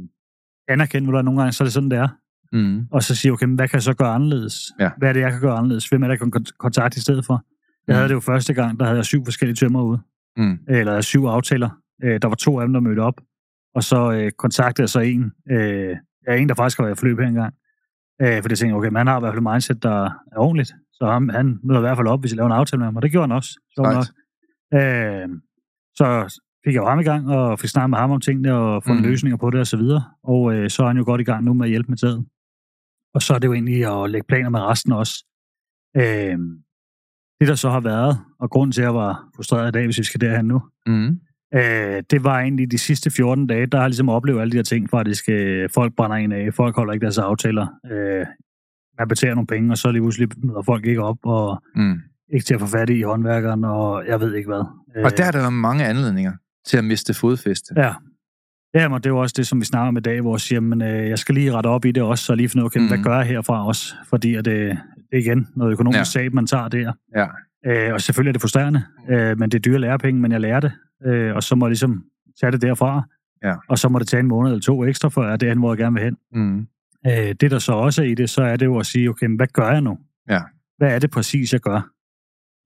[0.74, 2.08] anerkende, hvor der nogle gange, så er det sådan, det er.
[2.52, 2.86] Mm.
[2.90, 4.72] Og så sige, okay, men hvad kan jeg så gøre anderledes?
[4.80, 4.90] Ja.
[4.98, 5.88] Hvad er det, jeg kan gøre anderledes?
[5.88, 7.44] Hvem er der, jeg kan kon- kontakte i stedet for?
[7.86, 7.96] Jeg Mm.
[7.96, 10.00] havde det jo første gang, der havde jeg syv forskellige tømmer ude.
[10.36, 10.58] Mm.
[10.68, 11.70] Eller syv aftaler.
[12.04, 13.20] Øh, der var to af dem, der mødte op.
[13.74, 15.32] Og så øh, kontaktede jeg så en.
[15.50, 15.96] Øh,
[16.28, 17.54] ja, en, der faktisk har været i forløb her engang.
[18.22, 20.72] Øh, fordi jeg tænkte, okay, man har i hvert fald et mindset, der er ordentligt.
[20.92, 22.96] Så han, han møder i hvert fald op, hvis jeg laver en aftale med ham.
[22.96, 23.50] Og det gjorde han også.
[23.74, 23.96] sjovt Sejt.
[24.72, 24.80] nok.
[24.80, 25.28] Øh,
[25.94, 28.82] så fik jeg jo ham i gang, og fik snakket med ham om tingene, og
[28.84, 29.08] fundet mm.
[29.08, 30.02] løsninger på det, og så videre.
[30.24, 32.24] Og øh, så er han jo godt i gang nu med at hjælpe med taget.
[33.14, 35.24] Og så er det jo egentlig at lægge planer med resten også.
[35.96, 36.38] Øh,
[37.40, 39.98] det, der så har været, og grunden til, at jeg var frustreret i dag, hvis
[39.98, 41.20] vi skal derhen nu, Mm.
[41.54, 44.56] Øh, det var egentlig de sidste 14 dage, der har jeg ligesom oplevet alle de
[44.56, 48.26] her ting, faktisk øh, folk brænder en af, folk holder ikke deres aftaler, øh,
[48.98, 52.00] man betaler nogle penge, og så lige pludselig møder folk ikke op, og Mm.
[52.32, 54.64] ikke til at få fat i håndværkeren, og jeg ved ikke hvad.
[54.96, 56.32] Øh, Og der er der mange anledninger
[56.66, 57.74] til at miste fodfæste.
[57.76, 57.94] Ja.
[58.74, 60.40] Ja, men det er jo også det, som vi snakker om i dag, hvor jeg
[60.40, 62.66] siger, men, øh, jeg skal lige rette op i det også, så lige finde ud
[62.66, 62.86] okay, mm.
[62.88, 63.04] hvad Mhm.
[63.04, 63.94] gør jeg herfra også?
[64.08, 64.76] Fordi at, øh, det
[65.12, 66.04] er igen noget økonomisk Ja.
[66.04, 66.92] sag, man tager der.
[67.16, 67.26] Ja.
[67.66, 70.60] Øh, og selvfølgelig er det frustrerende, øh, men det er dyre lærepenge, men jeg lærer
[70.60, 70.72] det.
[71.06, 72.04] Øh, og så må jeg ligesom
[72.40, 73.02] tage det derfra.
[73.44, 73.54] Ja.
[73.68, 75.72] Og så må det tage en måned eller to ekstra, for at det er, hvor
[75.72, 76.16] jeg gerne vil hen.
[76.32, 76.66] Mm.
[77.06, 79.26] Øh, det, der så også er i det, så er det jo at sige, okay,
[79.26, 79.98] men hvad gør jeg nu?
[80.30, 80.40] Ja.
[80.78, 81.90] Hvad er det præcis, jeg gør?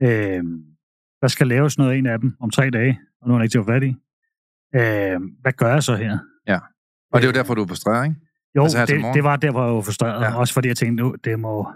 [0.02, 0.42] Øh,
[1.22, 3.44] der skal laves noget af en af dem om tre dage, og nu er han
[3.44, 3.94] ikke til at fat i.
[4.76, 6.18] Øh, hvad gør jeg så her?
[7.12, 8.16] Og det er jo derfor, du er frustreret, ikke?
[8.56, 10.20] Jo, Altså det, det var derfor, jeg var frustreret.
[10.20, 10.26] Ja.
[10.30, 10.36] Ja.
[10.38, 11.68] Også fordi jeg tænkte, nu, det må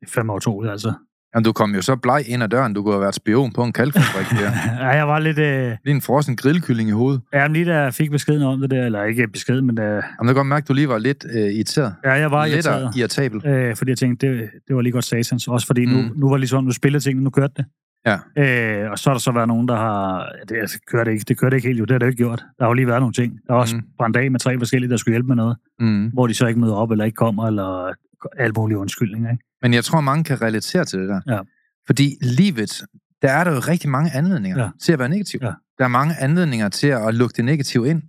[0.00, 0.92] det er fandme utroligt, altså.
[1.34, 2.74] Jamen, du kom jo så bleg ind ad døren.
[2.74, 4.50] Du kunne have været spion på en kalkfabrik der.
[4.84, 5.38] ja, jeg var lidt...
[5.38, 7.20] Øh, Lige en frossen grillkylling i hovedet.
[7.32, 9.82] ja, men lige da jeg fik beskeden om det der, eller ikke besked, men da,
[9.82, 11.94] Jamen, jeg kan godt mærke, at du lige var lidt øh, irriteret.
[12.04, 12.96] ja, jeg var Lidt irriteret.
[12.96, 13.46] irritabel.
[13.46, 15.48] Øh, fordi jeg tænkte, det, det var lige godt satans.
[15.48, 15.92] Også fordi mm.
[15.92, 17.64] nu, nu var det ligesom, nu spillede tingene, nu kørte det.
[18.08, 18.82] Ja.
[18.84, 20.28] Øh, og så har der så været nogen, der har...
[20.48, 22.38] Det altså, kørte ikke, det kørte ikke helt jo, det har det jo ikke gjort.
[22.58, 23.38] Der har jo lige været nogle ting.
[23.46, 23.82] Der er også Mm.
[23.98, 26.06] brændt af med tre forskellige, der skulle hjælpe med noget, Mm.
[26.12, 27.92] hvor de så ikke møder op, eller ikke kommer, eller
[28.38, 29.30] alt mulige undskyldninger.
[29.30, 29.44] Ikke?
[29.62, 31.20] Men jeg tror, mange kan relatere til det der.
[31.26, 31.38] Ja.
[31.86, 32.82] Fordi livet,
[33.22, 34.68] der er der jo rigtig mange anledninger Ja.
[34.82, 35.40] til at være negativ.
[35.42, 35.52] Ja.
[35.78, 38.02] Der er mange anledninger til at lukke det negative ind.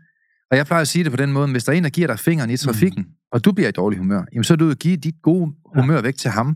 [0.52, 2.08] Og jeg plejer at sige det på den måde, hvis der er en, der giver
[2.08, 3.10] dig fingeren i trafikken, mm.
[3.32, 5.96] og du bliver i dårlig humør, jamen så er du at give dit gode humør
[5.96, 6.02] ja.
[6.02, 6.56] væk til ham.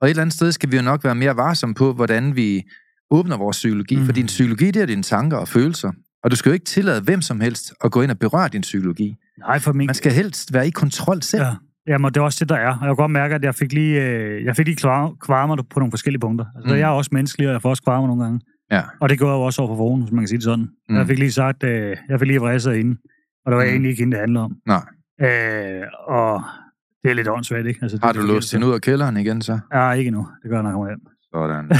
[0.00, 2.62] Og et eller andet sted skal vi jo nok være mere varsomme på, hvordan vi
[3.10, 3.96] åbner vores psykologi.
[3.96, 4.04] Mm.
[4.04, 5.92] For din psykologi, det er dine tanker og følelser.
[6.24, 8.60] Og du skal jo ikke tillade hvem som helst at gå ind og berøre din
[8.60, 9.16] psykologi.
[9.38, 9.86] Nej, for min...
[9.86, 11.42] Man skal helst være i kontrol selv.
[11.42, 11.54] Ja.
[11.88, 12.68] Jamen, det er også det, der er.
[12.68, 15.56] Og jeg kan godt mærke, at jeg fik lige, øh, jeg fik lige kvar- kvarmer
[15.70, 16.44] på nogle forskellige punkter.
[16.56, 16.80] Altså, Mm.
[16.80, 18.40] jeg er også menneskelig, og jeg får også kvarmer nogle gange.
[18.72, 18.82] Ja.
[19.00, 20.68] Og det gjorde jeg jo også over for vågen, hvis man kan sige det sådan.
[20.88, 20.96] Mm.
[20.96, 22.96] Jeg fik lige sagt, øh, jeg fik lige vræsset inden,
[23.46, 23.70] og det var Mm.
[23.70, 24.52] egentlig ikke hende, det handler om.
[24.66, 24.84] Nej.
[25.22, 26.42] Øh, og
[27.02, 27.78] det er lidt åndssvagt, ikke?
[27.82, 29.58] Altså, det Har du låst hende ud af kælderen igen så?
[29.74, 30.26] Ja, ikke nu.
[30.42, 31.00] Det gør jeg, når jeg kommer hjem.
[31.34, 31.70] Sådan.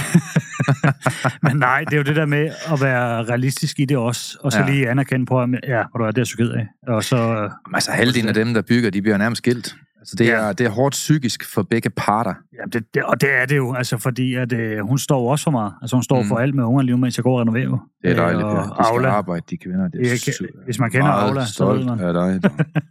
[1.46, 4.52] Men nej, det er jo det der med at være realistisk i det også, og
[4.52, 4.70] så Ja.
[4.70, 6.66] lige anerkende på, at ja, hvor du er, det er så ked af.
[6.88, 9.74] Og så, Jamen, altså halvdelen af dem, der bygger, de bliver nærmest skilt.
[9.98, 10.32] Altså, det, Ja.
[10.48, 12.34] er, det er hårdt psykisk for begge parter.
[12.52, 15.44] ja, det, det, og det er det jo, altså fordi, at øh, hun står også
[15.44, 15.72] for mig.
[15.82, 16.28] Altså hun står Mm.
[16.28, 17.88] for alt med ungerne lige mens jeg går og renoverer.
[18.02, 18.56] Det er dejligt, Øh, ja.
[18.58, 19.08] og De skal Aula.
[19.08, 19.88] arbejde, de kvinder.
[19.88, 22.00] Det er Jeg kan- su- hvis man kender Aula, så ved man.
[22.00, 22.50] af dig.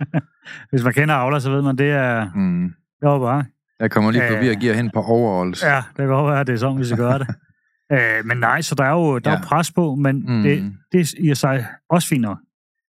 [0.69, 2.25] Hvis man kender Aula, så ved man, det er...
[2.35, 2.63] Mm.
[3.01, 3.45] Det var bare...
[3.79, 4.35] Jeg kommer lige Ja.
[4.37, 5.63] forbi og giver hende på overholds.
[5.63, 7.27] Ja, det kan godt være, at det er sådan, vi skal gøre det.
[7.93, 9.39] øh, men nej, så der er jo der er Ja.
[9.39, 10.43] jo pres på, men Mm.
[10.43, 12.37] det, det er i sig også fint nok.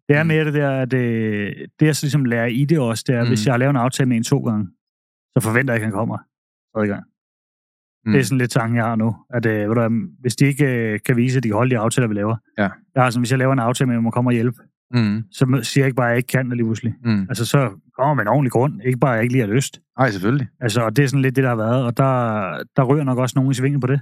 [0.09, 0.27] Det er Mm.
[0.29, 1.01] mere det der, at det,
[1.81, 3.29] det jeg så ligesom lærer i det også, det er, Mm.
[3.29, 4.67] hvis jeg har lavet en aftale med en to gange,
[5.37, 6.19] så forventer jeg ikke, at han kommer
[6.75, 7.05] tredje gang.
[8.05, 8.13] Mm.
[8.13, 9.17] Det er sådan lidt tanken, jeg har nu.
[9.31, 11.79] At, øh, ved du, hvis de ikke øh, kan vise, at de kan holde de
[11.79, 12.37] aftaler, vi laver.
[12.59, 12.69] Ja.
[12.95, 14.59] Jeg har sådan, hvis jeg laver en aftale med, at man kommer og hjælpe,
[14.95, 15.23] Mm.
[15.33, 16.95] så siger jeg ikke bare, at jeg ikke kan lige pludselig.
[17.05, 17.21] Mm.
[17.29, 18.81] Altså, så kommer man en ordentlig grund.
[18.85, 19.81] Ikke bare, at jeg ikke lige har lyst.
[19.99, 20.49] Ej, selvfølgelig.
[20.61, 21.85] Altså, og det er sådan lidt det, der har været.
[21.85, 24.01] Og der, der ryger nok også nogen i svingen på det.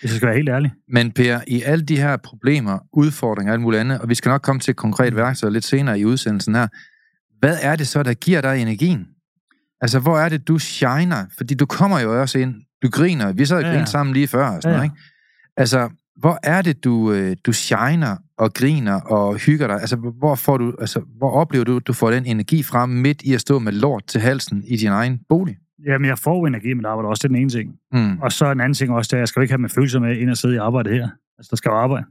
[0.00, 0.72] Hvis jeg skal være helt ærlig.
[0.88, 4.28] Men Per, i alle de her problemer, udfordringer og alt muligt andet, og vi skal
[4.28, 6.68] nok komme til et konkret værktøj lidt senere i udsendelsen her,
[7.38, 9.06] hvad er det så, der giver dig energien?
[9.80, 11.24] Altså, hvor er det, du shiner?
[11.36, 13.86] Fordi du kommer jo også ind, du griner, vi sad og Ja, grinede ja.
[13.86, 14.92] sammen lige før, og sådan Ja, noget, ja.
[14.92, 15.02] ikke?
[15.56, 19.80] Altså, hvor er det, du, øh, du shiner og griner og hygger dig?
[19.80, 23.34] Altså, hvor, får du, altså, hvor oplever du, du får den energi frem midt i
[23.34, 25.56] at stå med lort til halsen i din egen bolig?
[25.86, 27.74] Jamen, jeg får energi i mit arbejde også, det er den ene ting.
[27.92, 28.18] Mm.
[28.18, 29.68] Og så en anden ting også, det er, at jeg skal jo ikke have med
[29.68, 31.08] følelser med ind og sidde i arbejdet her.
[31.38, 32.06] Altså, der skal jo arbejde.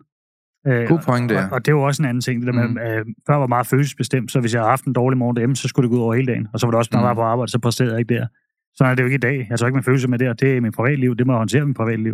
[0.67, 1.45] Øh, God pointe, ja.
[1.45, 2.73] og, og, det er jo også en anden ting, det der med, Mm.
[2.73, 2.77] mm.
[2.77, 5.67] øh, før var meget følelsesbestemt, så hvis jeg har haft en dårlig morgen derhjemme, så
[5.67, 6.47] skulle det gå ud over hele dagen.
[6.53, 7.17] Og så var det også, når jeg var Mm.
[7.17, 8.27] på arbejde, så præsterede jeg ikke der.
[8.75, 9.47] Sådan er det jo ikke i dag.
[9.49, 10.33] Jeg tager ikke med følelser med der.
[10.33, 11.15] Det er mit privatliv.
[11.15, 12.13] Det må jeg håndtere mit privatliv.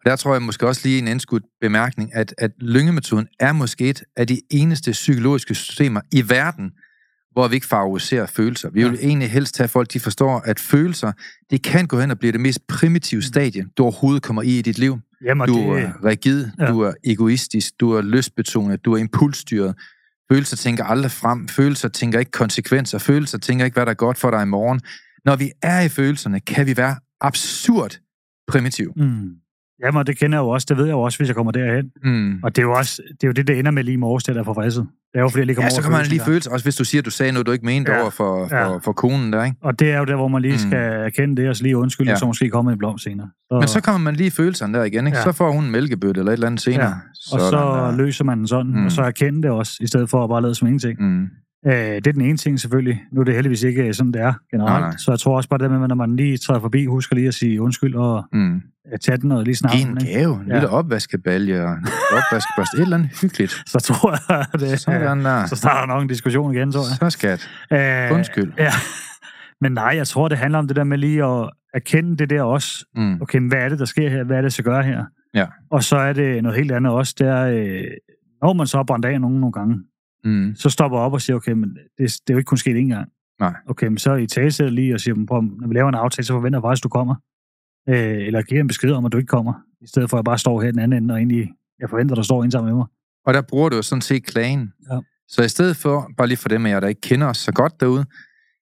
[0.00, 3.90] Og der tror jeg måske også lige en indskudt bemærkning, at, at lyngemetoden er måske
[3.90, 6.72] et af de eneste psykologiske systemer i verden,
[7.38, 8.70] hvor vi ikke favoriserer følelser.
[8.70, 9.06] Vi vil Ja.
[9.06, 11.12] egentlig helst have folk, de forstår, at følelser,
[11.50, 14.62] det kan gå hen og blive det mest primitive stadie, du overhovedet kommer i i
[14.62, 14.98] dit liv.
[15.24, 16.66] Jamen, Du det, er rigid, Ja.
[16.66, 19.74] du er egoistisk, du er lystbetonet, du er impulsstyret.
[20.32, 24.18] Følelser tænker aldrig frem, følelser tænker ikke konsekvenser, følelser tænker ikke, hvad der er godt
[24.18, 24.80] for dig i morgen.
[25.24, 27.98] Når vi er i følelserne, kan vi være absurd
[28.48, 28.92] primitive.
[28.96, 29.30] mm.
[29.84, 30.66] Jamen, det kender jeg jo også.
[30.68, 31.90] Det ved jeg jo også, hvis jeg kommer derhen.
[32.04, 32.40] Mm.
[32.42, 34.24] Og det er jo også det, er jo det, der ender med lige i morges,
[34.24, 34.86] det der for fristet.
[35.12, 36.52] Det er jo fordi, jeg lige kommer Ja, så kan man følelsen lige føle sig,
[36.52, 38.00] også hvis du siger, at du sagde noget, du ikke mente Ja.
[38.00, 38.76] over for, for, Ja.
[38.76, 39.56] for konen der, ikke?
[39.62, 40.58] Og det er jo der, hvor man lige Mm.
[40.58, 42.16] skal erkende det, og så lige undskylde, Ja.
[42.16, 43.28] så måske kommer en blomst senere.
[43.50, 45.18] Så, Men så kommer man lige i følelserne der igen, ikke?
[45.18, 45.24] Ja.
[45.24, 46.86] Så får hun en mælkebøtte eller et eller andet senere.
[46.86, 46.92] Ja.
[47.32, 47.96] og så Sådan der.
[47.96, 48.78] løser man den sådan, Mm.
[48.78, 48.84] mm.
[48.84, 50.96] og så erkende det også, i stedet for at bare lade som ingenting.
[51.02, 51.26] Mm.
[51.66, 53.02] Øh, det er den ene ting selvfølgelig.
[53.12, 54.70] Nu er det heldigvis ikke sådan, det er generelt.
[54.72, 54.96] Nej, nej.
[54.98, 57.34] Så jeg tror også bare det med, når man lige træder forbi, husker lige at
[57.34, 58.54] sige undskyld og Mm.
[58.92, 59.78] øh, tage den og lige snakke.
[59.80, 60.52] En gave, en Ja.
[60.54, 62.76] lille opvaskebalje og en opvaskebørste.
[62.76, 63.52] Et eller andet hyggeligt.
[63.72, 65.46] Så tror jeg, at det, Sådan der.
[65.46, 67.10] så starter nok en diskussion igen, tror jeg.
[67.12, 67.50] Så skat.
[68.10, 68.52] Øh, Undskyld.
[68.58, 68.70] Ja.
[69.60, 72.42] Men nej, jeg tror, det handler om det der med lige at erkende det der
[72.42, 72.84] også.
[72.96, 73.22] Mm.
[73.22, 74.24] Okay, hvad er det, der sker her?
[74.24, 75.04] Hvad er det, jeg skal gøre her?
[75.34, 75.46] Ja.
[75.70, 77.14] Og så er det noget helt andet også.
[77.18, 77.84] Det er, øh,
[78.42, 79.76] når man så har brændt af nogen nogle gange,
[80.24, 80.54] Mm.
[80.56, 82.88] så stopper op og siger, okay, men det, det er jo ikke kun sket én
[82.88, 83.08] gang.
[83.40, 83.54] Nej.
[83.68, 86.26] Okay, men så i tale lige og siger, "Men prøv, når vi laver en aftale,
[86.26, 87.14] så forventer jeg faktisk, at du kommer.
[87.88, 89.52] Øh, eller giver en besked om, at du ikke kommer.
[89.80, 91.50] I stedet for, at jeg bare står her den anden ende, og egentlig,
[91.80, 92.86] jeg forventer, at du står sammen med mig.
[93.26, 94.72] Og der bruger du jo sådan set klagen.
[94.92, 94.98] Ja.
[95.28, 97.52] Så i stedet for, bare lige for dem af jer, der ikke kender os så
[97.52, 98.04] godt derude,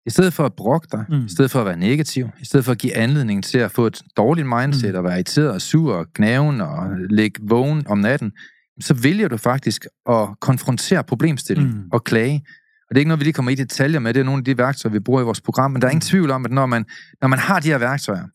[0.06, 1.24] i stedet for at brokke dig, Mm.
[1.24, 3.86] i stedet for at være negativ, i stedet for at give anledning til at få
[3.86, 4.98] et dårligt mindset, mm.
[4.98, 8.32] og være irriteret og sur og gnaven og ligge vågen om natten,
[8.80, 11.80] så vælger du faktisk at konfrontere problemstillingen Mm.
[11.80, 11.88] mm.
[11.92, 12.44] og klage.
[12.88, 14.44] Og det er ikke noget, vi lige kommer i detaljer med, det er nogle af
[14.44, 16.66] de værktøjer, vi bruger i vores program, men der er ingen tvivl om, at når
[16.66, 16.84] man,
[17.20, 18.26] når man har de her værktøjer,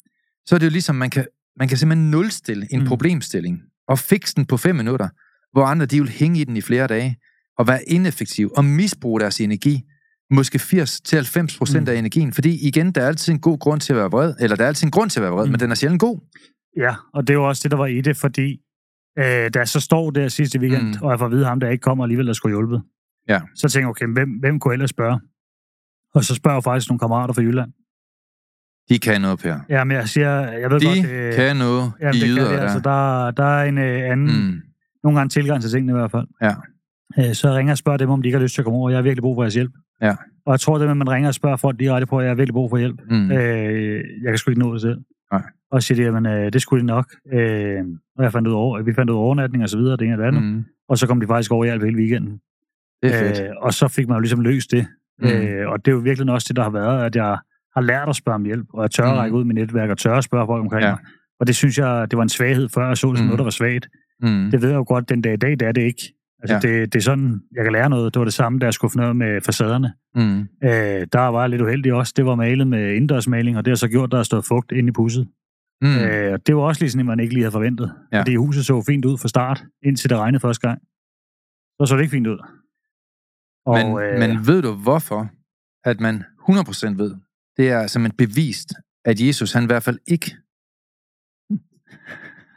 [0.46, 1.26] så er det jo ligesom, man kan,
[1.60, 2.84] man kan simpelthen nulstille en Mm.
[2.84, 2.88] mm.
[2.88, 5.10] problemstilling og fikse den på fem minutter,
[5.54, 7.18] hvor andre de vil hænge i den i flere dage,
[7.58, 9.82] og være ineffektiv og misbruge deres energi,
[10.32, 11.94] måske 80-90 procent Mm.
[11.94, 14.56] af energien, fordi igen, der er altid en god grund til at være vred, eller
[14.56, 15.48] der er altid en grund til at være vred, Mm.
[15.50, 15.52] mm.
[15.52, 16.20] men den er sjældent god.
[16.78, 18.58] Ja, og det var også det, der var i det, fordi
[19.20, 20.94] øh, jeg så står der sidste weekend, mm.
[21.02, 22.80] Og jeg får at vide ham, der ikke kommer alligevel, der skulle hjælpe,
[23.30, 23.40] Ja.
[23.56, 25.20] så tænker jeg, okay, hvem, hvem kunne ellers spørge?
[26.14, 27.72] Og så spørger jeg faktisk nogle kammerater fra Jylland.
[28.90, 29.60] De kan noget, Per.
[29.70, 32.38] Ja, men jeg siger, jeg ved De godt, det, kan noget, jamen, de det kan
[32.38, 32.64] yder det, der.
[32.64, 34.62] altså, der, der er en øh, anden, mm.
[35.04, 36.28] Nogle gange tilgang til tingene i hvert fald.
[36.42, 36.54] Ja.
[37.20, 38.80] Øh, så jeg ringer og spørger dem, om de ikke har lyst til at komme
[38.80, 38.90] over.
[38.90, 39.72] Jeg har virkelig brug for jeres hjælp.
[40.02, 40.16] Ja.
[40.46, 42.30] Og jeg tror, det med, at man ringer og spørger folk direkte på, at jeg
[42.30, 43.00] har virkelig brug for hjælp.
[43.10, 43.32] Mm.
[43.32, 45.00] Øh, jeg kan sgu ikke nå det selv.
[45.32, 45.42] Nej.
[45.72, 47.06] Og siger jamen, øh, det skulle de nok.
[47.34, 47.78] Øh,
[48.18, 50.14] og jeg fandt ud over, vi fandt ud af overnatning og så videre, det ene
[50.14, 50.44] og det andet.
[50.44, 50.64] Mm.
[50.90, 52.40] Og så kom de faktisk over i alt hele weekenden.
[53.04, 53.42] Det er fedt.
[53.42, 54.88] Øh, og så fik man jo ligesom løst det.
[55.20, 55.28] Mm.
[55.28, 57.38] Øh, og det er jo virkelig også det, der har været, at jeg
[57.76, 59.18] har lært at spørge om hjælp, og jeg tør at Mm.
[59.18, 60.90] række ud i mit netværk, og tør at spørge folk omkring Ja.
[60.92, 61.00] mig.
[61.40, 63.28] Og det synes jeg, det var en svaghed før, jeg så det som Mm.
[63.28, 63.88] noget, der var svagt.
[64.22, 64.52] Mm.
[64.52, 66.02] Det ved jeg jo godt, den dag i dag, det er det ikke.
[66.44, 66.74] Altså, ja.
[66.80, 68.14] Det, det er sådan, jeg kan lære noget.
[68.14, 69.94] Det var det samme, da jeg skulle finde noget med facaderne.
[70.16, 70.40] Mm.
[70.64, 72.14] Øh, der var jeg lidt uheldig også.
[72.18, 74.90] Det var malet med indendørsmaling, og det har så gjort, der er stået fugt inde
[74.90, 75.28] i pusset.
[75.82, 75.98] Mm.
[75.98, 77.96] Øh, det var også lige sådan, man ikke lige havde forventet.
[78.12, 78.20] Ja.
[78.20, 80.80] Fordi huset så fint ud fra start, indtil det regnede første gang.
[81.78, 82.40] Så så det ikke fint ud.
[83.66, 84.20] Og, Men, øh...
[84.20, 85.30] men ved du hvorfor,
[85.84, 87.16] at man 100% ved,
[87.58, 88.74] det er simpelthen bevist,
[89.06, 90.36] at Jesus han i hvert fald ikke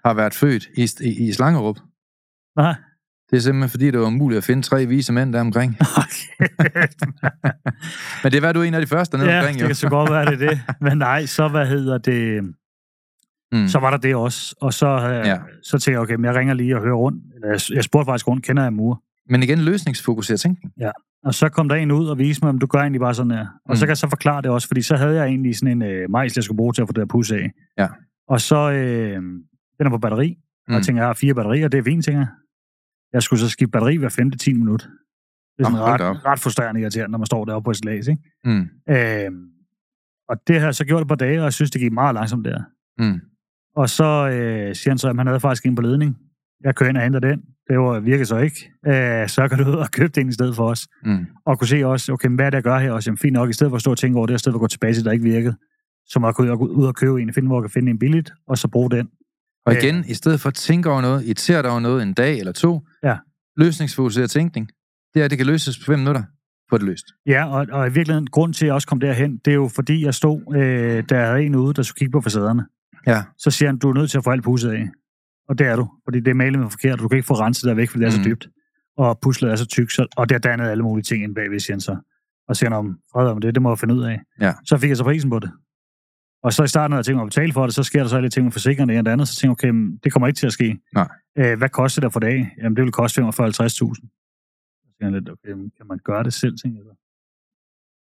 [0.05, 1.79] har været født i, i, i Slangerup.
[2.57, 2.75] Nej.
[3.31, 5.77] Det er simpelthen fordi, det var umuligt at finde tre vise mænd der omkring.
[6.05, 6.89] Okay.
[8.23, 9.67] Men det var du en af de første dernede ja, omkring, det jo.
[9.67, 10.61] kan så godt være, det det.
[10.87, 12.55] Men nej, så hvad hedder det...
[13.61, 13.69] Mm.
[13.69, 14.55] Så var der det også.
[14.61, 15.29] Og så, øh, ja.
[15.29, 15.39] Ja.
[15.63, 17.25] så tænkte jeg, okay, men jeg ringer lige og hører rundt.
[17.45, 19.03] Jeg, jeg spurgte faktisk rundt, kender jeg mur?
[19.29, 20.73] Men igen, løsningsfokuseret tænkning.
[21.25, 23.31] Og så kom der en ud og viste mig, om du gør egentlig bare sådan
[23.31, 23.41] her.
[23.41, 23.77] Og mm.
[23.77, 26.11] så kan jeg så forklare det også, fordi så havde jeg egentlig sådan en øh,
[26.11, 27.51] majs, jeg skulle bruge til at få det her pus af.
[27.79, 27.89] Ja.
[28.29, 29.17] Og så, øh,
[29.79, 30.41] den er på batteri, mm.
[30.69, 30.83] og jeg Mm.
[30.83, 32.29] tænker, jeg har fire batterier, det er fint, tænker jeg.
[33.13, 34.09] Jeg skulle så skifte batteri hver
[34.53, 34.89] 5-10 minut.
[35.59, 38.17] Det er sådan ret, ret frustrerende irriterende, når man står deroppe på et slag, ikke?
[38.45, 38.69] Mm.
[38.91, 39.31] Øh,
[40.29, 42.15] og det har jeg så gjort et par dage, og jeg synes, det gik meget
[42.15, 42.63] langsomt der.
[42.99, 43.21] Mm.
[43.77, 46.17] Og så øh, siger han så, at han havde faktisk en på ledning.
[46.65, 47.41] Jeg kører ind og henter den.
[47.69, 48.71] Det var, virkede så ikke.
[48.87, 50.89] Øh, så kan du ud og købe den i stedet for os.
[51.05, 51.27] Mm.
[51.47, 53.11] Og kunne se også, okay, hvad er det, jeg gør her også?
[53.11, 54.53] Jamen, fint nok, i stedet for at stå og tænke over det, og i stedet
[54.55, 55.57] for at gå tilbage til, der ikke virkede,
[56.07, 57.71] så må jeg gå ud og, gå ud og købe en, finde, hvor jeg kan
[57.71, 59.09] finde en billigt, og så bruge den.
[59.67, 59.83] Og Øh.
[59.83, 62.53] igen, i stedet for at tænke over noget, irritere dig over noget en dag eller
[62.53, 63.17] to, Ja.
[63.57, 64.69] løsningsfokuseret tænkning,
[65.15, 66.23] det er, at det kan løses på fem minutter.
[66.71, 67.05] Få det løst.
[67.27, 69.69] Ja, og, og i virkeligheden, grund til, at jeg også kom derhen, det er jo
[69.75, 72.67] fordi, jeg stod, øh, der havde en ude, der skulle kigge på facaderne.
[73.07, 73.23] Ja.
[73.39, 74.89] Så siger han, du er nødt til at få alt pusset af.
[75.49, 77.35] Og det er du, fordi det er malet med forkert, og du kan ikke få
[77.35, 78.25] renset der væk, fordi det er så Mhm.
[78.31, 78.49] dybt.
[78.97, 81.61] Og puslet er så tyk, så, og der er dannet alle mulige ting ind bagved,
[81.61, 81.97] siger han så.
[82.49, 84.21] Og siger han om, fred om det, det må jeg finde ud af.
[84.41, 84.53] Ja.
[84.65, 85.51] Så fik jeg så prisen på det.
[86.43, 88.09] Og så i starten, når jeg tænkte mig at betale for det, så sker der
[88.09, 90.27] så lidt ting med forsikringen og det andet, så tænkte jeg, okay, men det kommer
[90.27, 90.79] ikke til at ske.
[90.95, 91.09] Nej.
[91.39, 92.55] Øh, hvad koster det for dag?
[92.63, 93.29] Jamen, det vil koste 45-50.000.
[93.29, 93.95] Så tænker
[95.01, 96.95] jeg lidt, okay, kan man gøre det selv, tænker jeg så.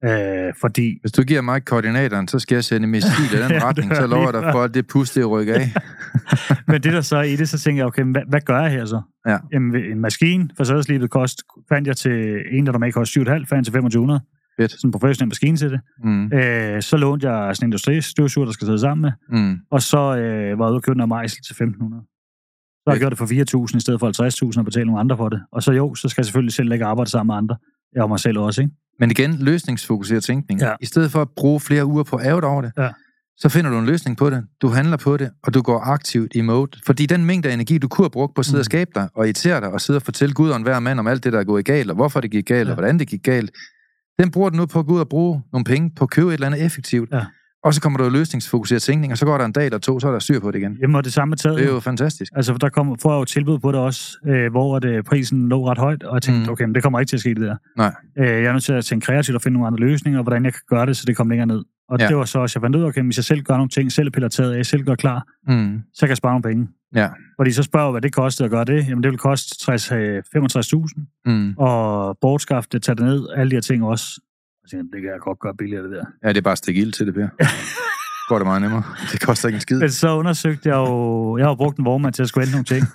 [0.04, 3.50] Øh, fordi Hvis du giver mig koordinatoren, så skal jeg sende en missil i den
[3.50, 5.74] Ja, retning, så lover jeg dig for, at det puste det rykker af.
[6.68, 8.70] Men det der så er i det, så tænker jeg, okay, hvad, hvad gør jeg
[8.70, 9.02] her så?
[9.28, 9.38] Ja.
[9.52, 13.50] Jamen, en maskine for sædeslibet kost, fandt jeg til en, der normalt koster 7,5, fandt
[13.50, 14.20] jeg til 2500.
[14.60, 14.70] Fedt.
[14.70, 15.80] Sådan en professionel maskine til det.
[16.04, 16.32] Mm.
[16.32, 19.40] Øh, så lånte jeg sådan en industristøvsuger, der skal sidde sammen med.
[19.40, 19.56] Mm.
[19.70, 22.02] Og så øh, var jeg ude og købe den her mejsel til 1500.
[22.76, 25.16] Så har jeg gjort det for 4.000 i stedet for 50.000 og betale nogle andre
[25.16, 25.40] for det.
[25.52, 27.56] Og så jo, så skal jeg selvfølgelig selv lægge arbejde sammen med andre.
[27.94, 28.74] Jeg og mig selv også, ikke?
[29.00, 30.60] Men igen, løsningsfokuseret tænkning.
[30.60, 30.72] Ja.
[30.80, 32.88] I stedet for at bruge flere uger på at over det, Ja.
[33.36, 36.32] så finder du en løsning på det, du handler på det, og du går aktivt
[36.34, 36.70] i mode.
[36.86, 38.60] Fordi den mængde af energi, du kunne have brugt på at sidde Mm.
[38.60, 41.06] og skabe dig, og irritere dig, og sidde og fortælle Gud og enhver mand om
[41.06, 42.72] alt det, der er gået galt, og hvorfor det gik galt, Ja.
[42.72, 43.50] og hvordan det gik galt,
[44.18, 46.28] Den bruger du nu på at gå ud og bruge nogle penge på at købe
[46.28, 47.08] et eller andet effektivt.
[47.12, 47.24] Ja.
[47.64, 50.00] Og så kommer der jo løsningsfokuseret tænkning, og så går der en dag eller to,
[50.00, 50.76] så er der styr på det igen.
[50.80, 51.58] Jamen, og det samme taget.
[51.58, 52.32] Det er jo fantastisk.
[52.36, 55.68] Altså, der kommer, får jeg jo tilbud på det også, øh, hvor det, prisen lå
[55.70, 56.52] ret højt, og jeg tænkte, Mm.
[56.52, 57.56] okay, men det kommer ikke til at ske det der.
[57.76, 57.92] Nej.
[58.18, 60.44] Øh, jeg er nødt til at tænke kreativt og finde nogle andre løsninger, og hvordan
[60.44, 61.62] jeg kan gøre det, så det kommer længere ned.
[61.88, 62.08] Og Ja.
[62.08, 63.92] det var så også, jeg fandt ud af, okay, hvis jeg selv gør nogle ting,
[63.92, 65.80] selv piller taget af, selv gør klar, Mm.
[65.94, 66.68] så kan jeg spare nogle penge.
[66.94, 67.08] Ja.
[67.38, 68.88] Fordi så spørger jeg, hvad det kostede at gøre det.
[68.88, 71.54] Jamen, det vil koste 60, øh, 65.000, Mm.
[71.58, 74.20] og bortskaffe det, tage det ned, alle de her ting også.
[74.64, 76.04] Jeg tænkte, det kan jeg godt gøre billigere, det der.
[76.24, 77.28] Ja, det er bare at stikke ild til det, Per.
[78.28, 78.82] går det meget nemmere.
[79.12, 79.80] Det koster ikke en skid.
[79.80, 82.64] Men så undersøgte jeg jo, jeg har brugt en vognmand til at skulle vente nogle
[82.64, 82.86] ting.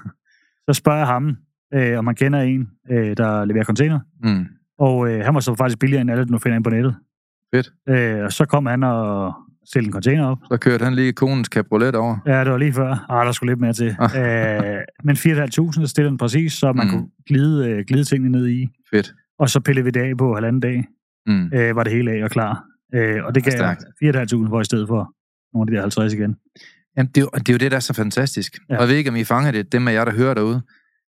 [0.69, 1.37] Så spørger jeg ham,
[1.73, 3.99] øh, om man kender en, øh, der leverer container.
[4.23, 4.45] Mm.
[4.79, 6.95] Og øh, han var så faktisk billigere end alle, du nu finder ind på nettet.
[7.55, 7.71] Fedt.
[7.89, 9.33] Øh, og så kom han og
[9.65, 10.37] stillede en container op.
[10.51, 12.17] Så kørte han lige konens cabriolet over.
[12.25, 13.05] Ja, det var lige før.
[13.09, 13.87] Ah, der skulle lidt mere til.
[13.87, 16.91] øh, men 4.500 stillede den præcis, så man Mm.
[16.93, 16.97] mm.
[16.99, 18.67] kunne glide, øh, glide tingene ned i.
[18.91, 19.13] Fedt.
[19.39, 20.85] Og så pillede vi det af på halvanden dag,
[21.29, 21.51] Mm.
[21.53, 22.63] øh, var det hele af og klar.
[22.95, 24.31] Øh, og det gav jeg Stærkt.
[24.33, 25.13] 4.500 for i stedet for
[25.53, 26.35] nogle af de der 50 igen.
[26.97, 28.57] Jamen, det er, jo, det er jo det, der er så fantastisk.
[28.69, 28.73] Ja.
[28.73, 28.77] Ja.
[28.77, 30.61] Og jeg ved ikke, om I fanger det, dem af jer, der hører derude.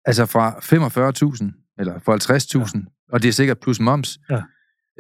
[0.05, 2.15] Altså fra 45.000, eller fra
[2.65, 2.85] 50.000, ja.
[3.13, 4.41] og det er sikkert plus moms, Ja.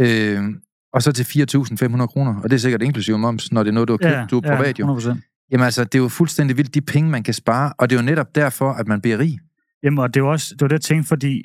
[0.00, 0.44] øh,
[0.92, 3.88] og så til 4.500 kroner, og det er sikkert inklusive moms, når det er noget,
[3.88, 4.86] du har købt, du er privat jo.
[4.86, 5.46] Ja, 100%.
[5.52, 8.02] Jamen altså, det er jo fuldstændig vildt, de penge, man kan spare, og det er
[8.02, 9.38] jo netop derfor, at man bliver rig.
[9.82, 11.42] Jamen, og det var også det, var det jeg tænkte, fordi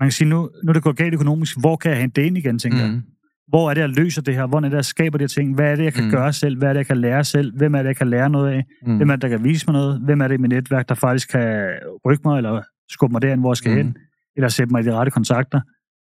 [0.00, 2.26] man kan sige, nu, nu er det gået galt økonomisk, hvor kan jeg hente det
[2.26, 2.92] ind igen, tænker mm.
[2.92, 3.02] jeg.
[3.48, 4.46] Hvor er det, jeg løser det her?
[4.46, 5.54] Hvor er det, jeg skaber de her ting?
[5.54, 6.10] Hvad er det, jeg kan Mm.
[6.10, 6.58] gøre selv?
[6.58, 7.56] Hvad er det, jeg kan lære selv?
[7.56, 8.64] Hvem er det, jeg kan lære noget af?
[8.86, 8.96] Mm.
[8.96, 10.00] Hvem er det, der kan vise mig noget?
[10.00, 11.70] Hvem er det i mit netværk, der faktisk kan
[12.06, 13.76] rykke mig, eller skubbe mig derind, hvor jeg skal Mm.
[13.78, 13.82] mm.
[13.84, 13.96] hen?
[14.36, 15.60] Eller sætte mig i de rette kontakter?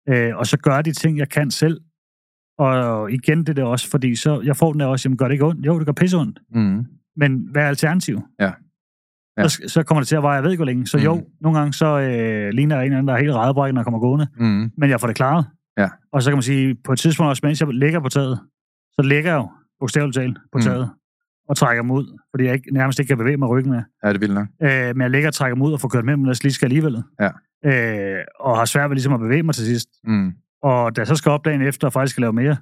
[0.10, 1.78] Øh, og så gøre de ting, jeg kan selv.
[2.58, 5.34] Og igen det der også, fordi så, jeg får den der også, jamen gør det
[5.34, 5.65] ikke ondt?
[5.65, 6.39] Jo, det gør pisse ondt.
[6.56, 6.86] Mm.
[7.17, 8.23] Men hvad er alternativet?
[8.39, 8.52] Ja.
[9.43, 9.47] Ja.
[9.47, 10.88] Så, så kommer det til at vare, jeg ved ikke hvor længe.
[10.88, 11.04] Så Mm.
[11.04, 13.82] jo, nogle gange så øh, ligner jeg en eller anden, der er helt rædebrækket, når
[13.82, 14.28] jeg kommer gående.
[14.38, 14.71] Mm.
[14.78, 15.45] Men jeg får det klaret.
[15.78, 15.89] Ja.
[16.13, 18.39] Og så kan man sige, på et tidspunkt også, mens jeg ligger på taget,
[18.93, 19.49] så ligger jeg jo
[19.80, 20.62] bogstaveligt talt på Mm.
[20.62, 20.89] taget
[21.49, 23.82] og trækker mig ud, fordi jeg ikke, nærmest ikke kan bevæge mig ryggen med.
[24.04, 24.47] Ja, det vildt nok.
[24.63, 26.54] Øh, men jeg ligger og trækker mig ud og får kørt med, men jeg lige
[26.54, 27.04] skal alligevel.
[27.21, 27.30] Ja.
[27.65, 29.89] Øh, og har svært ved ligesom at bevæge mig til sidst.
[30.04, 30.32] Mm.
[30.63, 32.58] Og da jeg så skal op dagen efter og faktisk skal lave mere,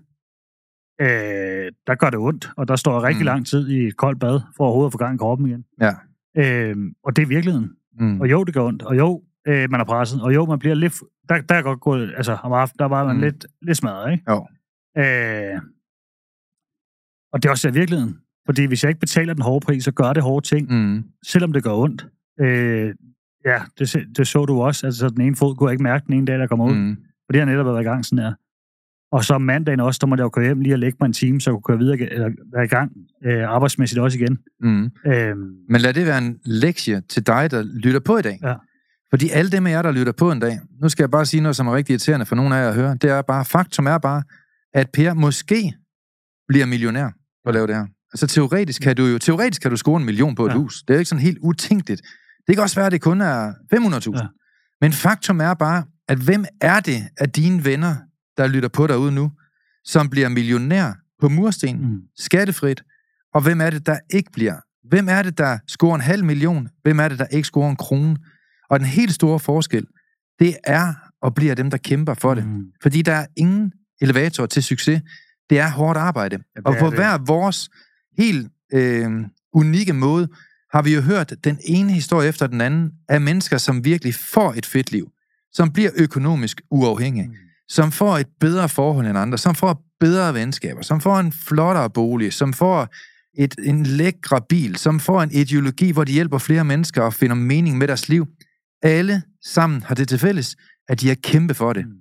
[1.01, 2.49] øh, der gør det ondt.
[2.57, 3.25] Og der står jeg rigtig mm.
[3.25, 5.63] lang tid i et koldt bad, for overhovedet at få gang i kroppen igen.
[5.81, 5.91] Ja.
[6.37, 7.71] Øh, og det er virkeligheden.
[7.99, 8.21] Mm.
[8.21, 8.83] Og jo, det gør ondt.
[8.83, 10.21] Og jo, øh, man er presset.
[10.21, 10.93] Og jo, man bliver lidt...
[11.29, 12.13] Der, der er godt gået...
[12.17, 13.21] Altså, om aftenen, der var man Mm.
[13.21, 14.23] lidt, lidt smadret, ikke?
[14.31, 14.47] Jo.
[14.97, 15.61] Øh,
[17.33, 18.17] og det er også i virkeligheden.
[18.45, 21.03] Fordi hvis jeg ikke betaler den hårde pris, så gør det hårde ting, Mm.
[21.25, 22.07] selvom det gør ondt.
[22.39, 22.95] Øh,
[23.45, 24.85] ja, det, det så du også.
[24.87, 26.73] Altså, så den ene fod kunne jeg ikke mærke den ene dag, der kommer ud.
[26.73, 26.79] Mm.
[26.79, 26.95] Mm.
[27.25, 28.33] For det har netop været i gang sådan her.
[29.11, 31.13] Og så mandagen også, der måtte jeg jo køre hjem lige og lægge mig en
[31.13, 32.91] time, så jeg kunne køre videre, eller være i gang
[33.25, 34.37] øh, arbejdsmæssigt også igen.
[34.61, 34.83] Mm.
[35.11, 35.35] Øh,
[35.69, 38.39] Men lad det være en lektie til dig, der lytter på i dag.
[38.43, 38.53] Ja.
[39.09, 41.41] Fordi alle dem af jer, der lytter på en dag, nu skal jeg bare sige
[41.41, 43.87] noget, som er rigtig irriterende for nogle af jer at høre, det er bare, faktum
[43.87, 44.23] er bare,
[44.73, 45.73] at Per måske
[46.47, 47.07] bliver millionær
[47.45, 47.85] på at lave det her.
[48.13, 50.55] Altså teoretisk kan du jo, teoretisk kan du score en million på et Ja.
[50.57, 50.81] hus.
[50.81, 52.01] Det er jo ikke sådan helt utænkeligt.
[52.47, 54.17] Det kan også være, at det kun er 500.000.
[54.21, 54.27] Ja.
[54.81, 57.95] Men faktum er bare, at hvem er det af dine venner,
[58.37, 59.31] der lytter på derude nu,
[59.83, 62.01] som bliver millionær på mursten, mm.
[62.17, 62.83] skattefrit,
[63.33, 64.55] og hvem er det, der ikke bliver?
[64.87, 66.69] Hvem er det, der scorer en halv million?
[66.83, 68.17] Hvem er det, der ikke scorer en krone?
[68.69, 69.85] Og den helt store forskel,
[70.39, 72.47] det er og bliver dem, der kæmper for det.
[72.47, 72.63] Mm.
[72.81, 73.71] Fordi der er ingen
[74.01, 75.01] elevator til succes.
[75.49, 76.35] Det er hårdt arbejde.
[76.35, 76.93] Ja, og på det.
[76.93, 77.69] hver vores
[78.17, 79.11] helt øh,
[79.53, 80.27] unikke måde,
[80.73, 84.53] har vi jo hørt den ene historie efter den anden af mennesker, som virkelig får
[84.57, 85.11] et fedt liv.
[85.51, 87.27] Som bliver økonomisk uafhængige.
[87.27, 87.33] Mm.
[87.69, 89.37] Som får et bedre forhold end andre.
[89.37, 90.81] Som får bedre venskaber.
[90.81, 92.33] Som får en flottere bolig.
[92.33, 92.87] Som får
[93.37, 94.75] et, en lækre bil.
[94.75, 98.27] Som får en ideologi, hvor de hjælper flere mennesker og finder mening med deres liv.
[98.83, 100.55] Alle sammen har det til fælles,
[100.89, 101.85] at de har kæmpe for det.
[101.85, 101.91] Mm.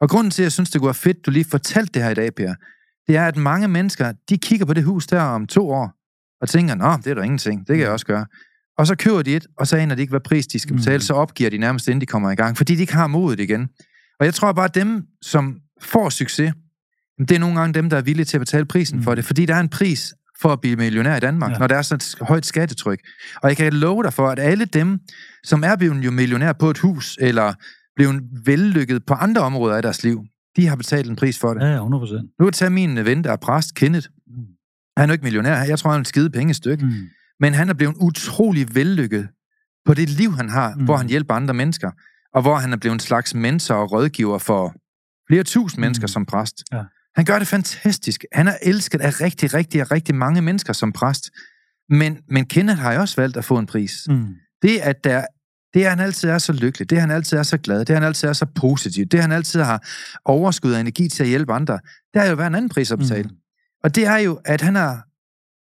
[0.00, 2.10] Og grunden til, at jeg synes, det kunne være fedt, du lige fortalte det her
[2.10, 2.54] i dag, Per,
[3.06, 5.92] det er, at mange mennesker, de kigger på det hus der om to år,
[6.40, 8.26] og tænker, nå, det er der ingenting, det kan jeg også gøre.
[8.78, 10.78] Og så køber de et, og så aner de ikke, hvad pris de skal Mm.
[10.78, 13.40] betale, så opgiver de nærmest, inden de kommer i gang, fordi de ikke har modet
[13.40, 13.68] igen.
[14.20, 16.52] Og jeg tror bare, at dem, som får succes,
[17.18, 19.02] det er nogle gange dem, der er villige til at betale prisen Mm.
[19.04, 21.58] for det, fordi der er en pris for at blive millionær i Danmark, ja.
[21.58, 23.00] Når der er så et højt skattetryk.
[23.42, 24.98] Og jeg kan love dig for, at alle dem,
[25.44, 27.52] som er blevet jo millionær på et hus, eller
[27.96, 30.24] blevet vellykket på andre områder af deres liv,
[30.56, 31.60] de har betalt en pris for det.
[31.60, 32.30] Ja, ja, 100 procent.
[32.40, 34.08] Nu kan tage min ven, der er præst, Kenneth.
[34.26, 34.32] Mm.
[34.96, 35.62] Han er jo ikke millionær.
[35.62, 36.84] Jeg tror, han er et skide pengestykke.
[36.84, 36.90] Mm.
[36.90, 37.08] Mm.
[37.40, 39.28] Men han er blevet utrolig vellykket
[39.86, 40.74] på det liv, han har.
[40.74, 40.84] Mm.
[40.84, 41.90] hvor han hjælper andre mennesker.
[42.36, 44.74] Og hvor han er blevet en slags mentor og rådgiver for
[45.28, 45.80] flere tusind mm.
[45.80, 45.84] Mm.
[45.84, 46.62] mennesker som præst.
[46.72, 46.82] Ja.
[47.16, 48.24] Han gør det fantastisk.
[48.32, 51.30] Han er elsket af rigtig, rigtig, rigtig mange mennesker som præst.
[51.88, 53.92] Men, men Kenneth har jo også valgt at få en pris.
[54.08, 54.26] Mm.
[54.62, 55.24] Det, at der,
[55.74, 57.90] det at han altid er så lykkelig, det at han altid er så glad, det
[57.90, 59.86] at han altid er så positiv, det at han altid har
[60.24, 61.78] overskud af energi til at hjælpe andre,
[62.14, 63.28] det er jo hver en anden pris at betale.
[63.28, 63.36] Mm.
[63.84, 65.04] Og det er jo, at han har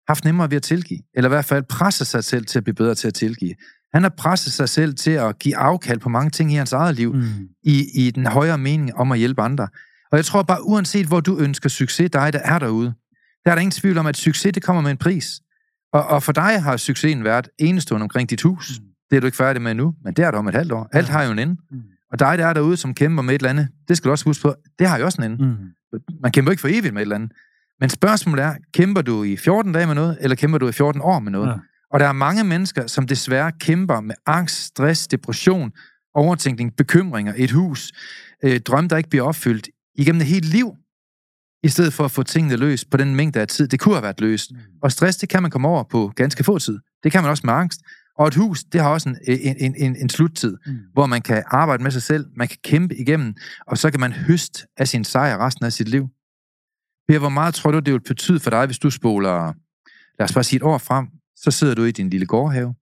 [0.08, 2.74] haft nemmere ved at tilgive, eller i hvert fald presset sig selv til at blive
[2.74, 3.54] bedre til at tilgive.
[3.94, 6.96] Han har presset sig selv til at give afkald på mange ting i hans eget
[6.96, 7.48] liv, mm.
[7.62, 9.68] i, i den højere mening om at hjælpe andre.
[10.12, 12.94] Og jeg tror bare, uanset hvor du ønsker succes, dig der er derude,
[13.44, 15.40] der er der ingen tvivl om, at succes, det kommer med en pris.
[15.92, 18.80] Og, og for dig har succesen været enestående omkring dit hus.
[18.80, 18.86] Mm.
[19.10, 20.88] Det er du ikke færdig med nu, men det er du om et halvt år.
[20.92, 21.56] Alt har jo en ende.
[21.70, 21.82] Mm.
[22.12, 24.24] Og dig, der er derude, som kæmper med et eller andet, det skal du også
[24.24, 25.44] huske på, det har jo også en ende.
[25.44, 26.00] Mm.
[26.22, 27.32] Man kæmper ikke for evigt med et eller andet.
[27.80, 31.00] Men spørgsmålet er, kæmper du i 14 dage med noget, eller kæmper du i 14
[31.02, 31.48] år med noget?
[31.48, 31.54] Ja.
[31.92, 35.72] Og der er mange mennesker, som desværre kæmper med angst, stress, depression,
[36.14, 37.92] overtænkning, bekymringer, et hus,
[38.44, 40.76] øh, drøm, der ikke bliver opfyldt igennem et helt liv,
[41.62, 44.02] i stedet for at få tingene løst på den mængde af tid, det kunne have
[44.02, 44.52] været løst.
[44.52, 44.58] Mm.
[44.82, 46.78] Og stress, det kan man komme over på ganske få tid.
[47.02, 47.80] Det kan man også med angst.
[48.18, 49.16] Og et hus, det har også en,
[49.58, 50.78] en, en, en sluttid, mm.
[50.92, 53.34] hvor man kan arbejde med sig selv, man kan kæmpe igennem,
[53.66, 56.08] og så kan man høste af sin sejr resten af sit liv.
[57.08, 59.52] Per, hvor meget tror du, det vil betyde for dig, hvis du spoler,
[60.18, 61.06] lad os bare sige et år frem,
[61.42, 62.74] så sidder du i din lille gårdhave.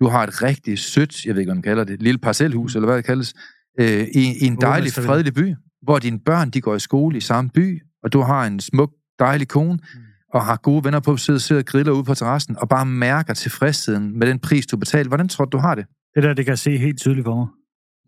[0.00, 2.86] Du har et rigtig sødt, jeg ved ikke, hvad man kalder det, lille parcelhus, eller
[2.86, 3.34] hvad det kaldes,
[3.80, 7.20] øh, i, i en dejlig, fredelig by, hvor dine børn, de går i skole i
[7.20, 10.00] samme by, og du har en smuk, dejlig kone, mm.
[10.34, 13.34] og har gode venner på, sidder, sidder og griller ude på terrassen, og bare mærker
[13.34, 15.08] tilfredsheden med den pris, du betaler.
[15.08, 15.86] Hvordan tror du, du har det?
[16.14, 17.46] Det der, det kan jeg se helt tydeligt for mig.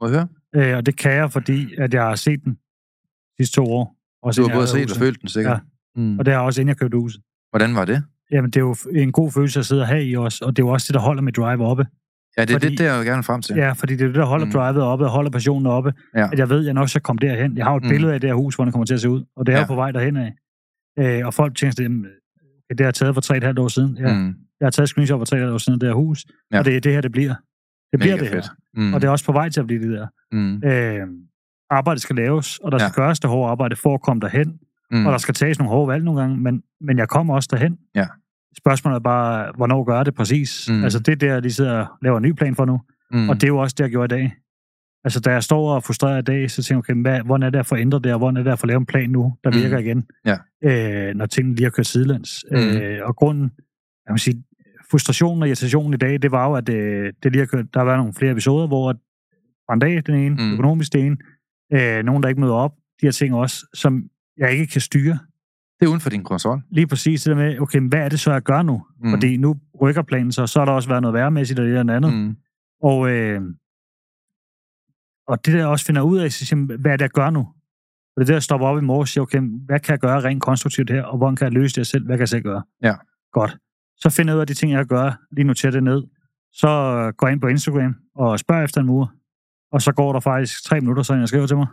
[0.01, 0.29] Må jeg høre?
[0.71, 2.59] Øh, og det kan jeg, fordi at jeg har set den
[3.39, 3.97] de to år.
[4.23, 5.61] Også du har både set og følt den, sikkert.
[5.97, 6.01] Ja.
[6.01, 6.19] Mm.
[6.19, 7.21] Og det har også inden jeg købte huset.
[7.51, 8.03] Hvordan var det?
[8.33, 10.67] Jamen, det er jo en god følelse at sidde have i os, og det er
[10.67, 11.87] jo også det, der holder mit drive oppe.
[12.39, 13.57] Ja, det er fordi, det, der jeg gerne frem til.
[13.57, 14.53] Ja, fordi det er det, der holder mm.
[14.53, 15.93] drivet oppe, og holder passionen oppe.
[16.17, 16.29] Ja.
[16.33, 17.57] At jeg ved, at jeg nok skal komme derhen.
[17.57, 17.89] Jeg har jo et mm.
[17.89, 19.57] billede af det her hus, hvor det kommer til at se ud, og det er
[19.57, 19.63] ja.
[19.63, 20.33] jo på vej derhen af.
[20.99, 22.05] Øh, og folk tænker,
[22.71, 23.97] at det har taget for 3,5 år siden.
[23.97, 24.15] Ja.
[24.15, 24.35] Mm.
[24.61, 26.59] Jeg har taget screenshot for 3,5 år siden af det her hus, ja.
[26.59, 27.35] og det er det her, det bliver.
[27.93, 28.43] Det bliver Mega det her.
[28.43, 28.51] Fedt.
[28.75, 28.95] Mm.
[28.95, 30.07] Og det er også på vej til at blive det der.
[30.33, 30.63] Mm.
[30.65, 31.07] Øh,
[31.71, 32.89] arbejdet skal laves, og der ja.
[32.89, 34.59] skal gøres det hårde arbejde for at komme derhen.
[34.91, 35.07] Mm.
[35.07, 37.79] Og der skal tages nogle hårde valg nogle gange, men, men jeg kommer også derhen.
[37.95, 38.07] Ja.
[38.59, 40.69] Spørgsmålet er bare, hvornår gør det præcis?
[40.71, 40.85] Mm.
[40.85, 42.81] Altså det er der, de sidder og laver en ny plan for nu.
[43.11, 43.29] Mm.
[43.29, 44.33] Og det er jo også det, jeg gjorde i dag.
[45.05, 47.51] Altså, da jeg står og frustrerer i dag, så tænker jeg, okay, hvad, hvordan er
[47.51, 49.35] det at få ændret det, og hvordan er det at få lavet en plan nu,
[49.45, 49.57] der mm.
[49.57, 50.37] virker igen, ja.
[50.65, 52.45] øh, når tingene lige har kørt sidelands.
[52.51, 52.57] Mm.
[52.57, 53.51] Øh, og grunden,
[54.07, 54.45] jeg vil sige,
[54.91, 57.81] frustrationen og irritationen i dag, det var jo, at øh, det lige har kørt, der
[57.81, 58.97] har været nogle flere episoder, hvor
[59.81, 60.53] dag, den ene, mm.
[60.53, 61.17] økonomisk den ene,
[61.73, 64.05] øh, nogen, der ikke møder op, de her ting også, som
[64.39, 65.19] jeg ikke kan styre.
[65.81, 66.63] Det er uden for din kontrol.
[66.71, 68.87] Lige præcis det der med, okay, hvad er det så, jeg gør nu?
[69.01, 69.11] Mm.
[69.11, 71.95] Fordi nu rykker planen så, så har der også været noget værmæssigt og det der
[71.95, 72.15] andet.
[72.15, 72.37] Mm.
[72.83, 73.43] Og, øh,
[75.29, 77.41] og det der også finder ud af, så, hvad er det, jeg gør nu?
[78.17, 80.21] Og det der, jeg stopper op i morgen og siger, okay, hvad kan jeg gøre
[80.21, 82.05] rent konstruktivt her, og hvordan kan jeg løse det selv?
[82.07, 82.63] Hvad kan jeg selv gøre?
[82.83, 82.95] Ja.
[83.33, 83.57] Godt.
[83.97, 86.03] Så finder jeg ud af de ting, jeg gør, lige noterer det ned.
[86.53, 86.69] Så
[87.17, 89.13] går jeg ind på Instagram og spørger efter en mur.
[89.73, 91.67] Og så går der faktisk tre minutter, så jeg skriver til mig.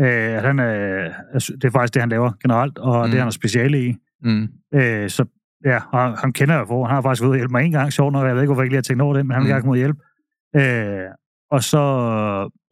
[0.00, 3.10] Øh, at han, øh, det er faktisk det, han laver generelt, og mm.
[3.10, 3.96] det, han er speciale i.
[4.22, 4.48] Mm.
[4.74, 5.24] Øh, så
[5.64, 6.84] ja, og han kender jeg for.
[6.84, 8.26] Han har faktisk været hjælpe mig en gang, sjovt nok.
[8.26, 9.50] Jeg ved ikke, hvorfor jeg ikke lige har tænkt over det, men han vil mm.
[9.50, 10.00] gerne komme ud og hjælpe.
[10.56, 11.10] Øh,
[11.50, 11.82] og så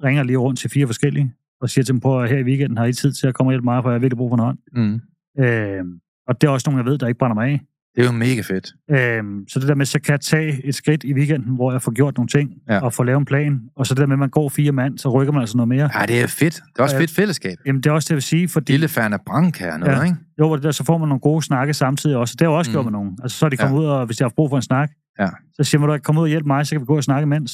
[0.05, 2.43] ringer jeg lige rundt til fire forskellige, og siger til dem på, at her i
[2.43, 4.31] weekenden har I tid til at komme og hjælpe mig, for jeg har virkelig brug
[4.31, 4.59] for en hånd.
[4.72, 5.01] Mm.
[5.45, 5.85] Øh,
[6.29, 7.61] og det er også nogle, jeg ved, der ikke brænder mig af.
[7.99, 8.74] Det er jo mega fedt.
[8.90, 11.82] Øhm, så det der med, så kan jeg tage et skridt i weekenden, hvor jeg
[11.82, 12.80] får gjort nogle ting, ja.
[12.80, 14.99] og får lavet en plan, og så det der med, at man går fire mand,
[14.99, 15.90] så rykker man altså noget mere.
[16.01, 16.55] Ja, det er fedt.
[16.55, 17.59] Det er også øh, fedt fællesskab.
[17.66, 18.72] Jamen, det er også det, jeg vil sige, fordi...
[18.72, 20.03] Lille færne brank her, noget, ja.
[20.03, 20.16] ikke?
[20.40, 22.34] Jo, det der, så får man nogle gode snakke samtidig også.
[22.38, 22.72] Det har jeg også mm.
[22.72, 23.18] gjort med nogen.
[23.22, 23.82] Altså, så er de kommet ja.
[23.82, 24.90] ud, og hvis de har brug for en snak,
[25.20, 25.28] ja.
[25.55, 27.22] så siger man, du kom ud og hjælp mig, så kan vi gå og snakke
[27.22, 27.53] imens.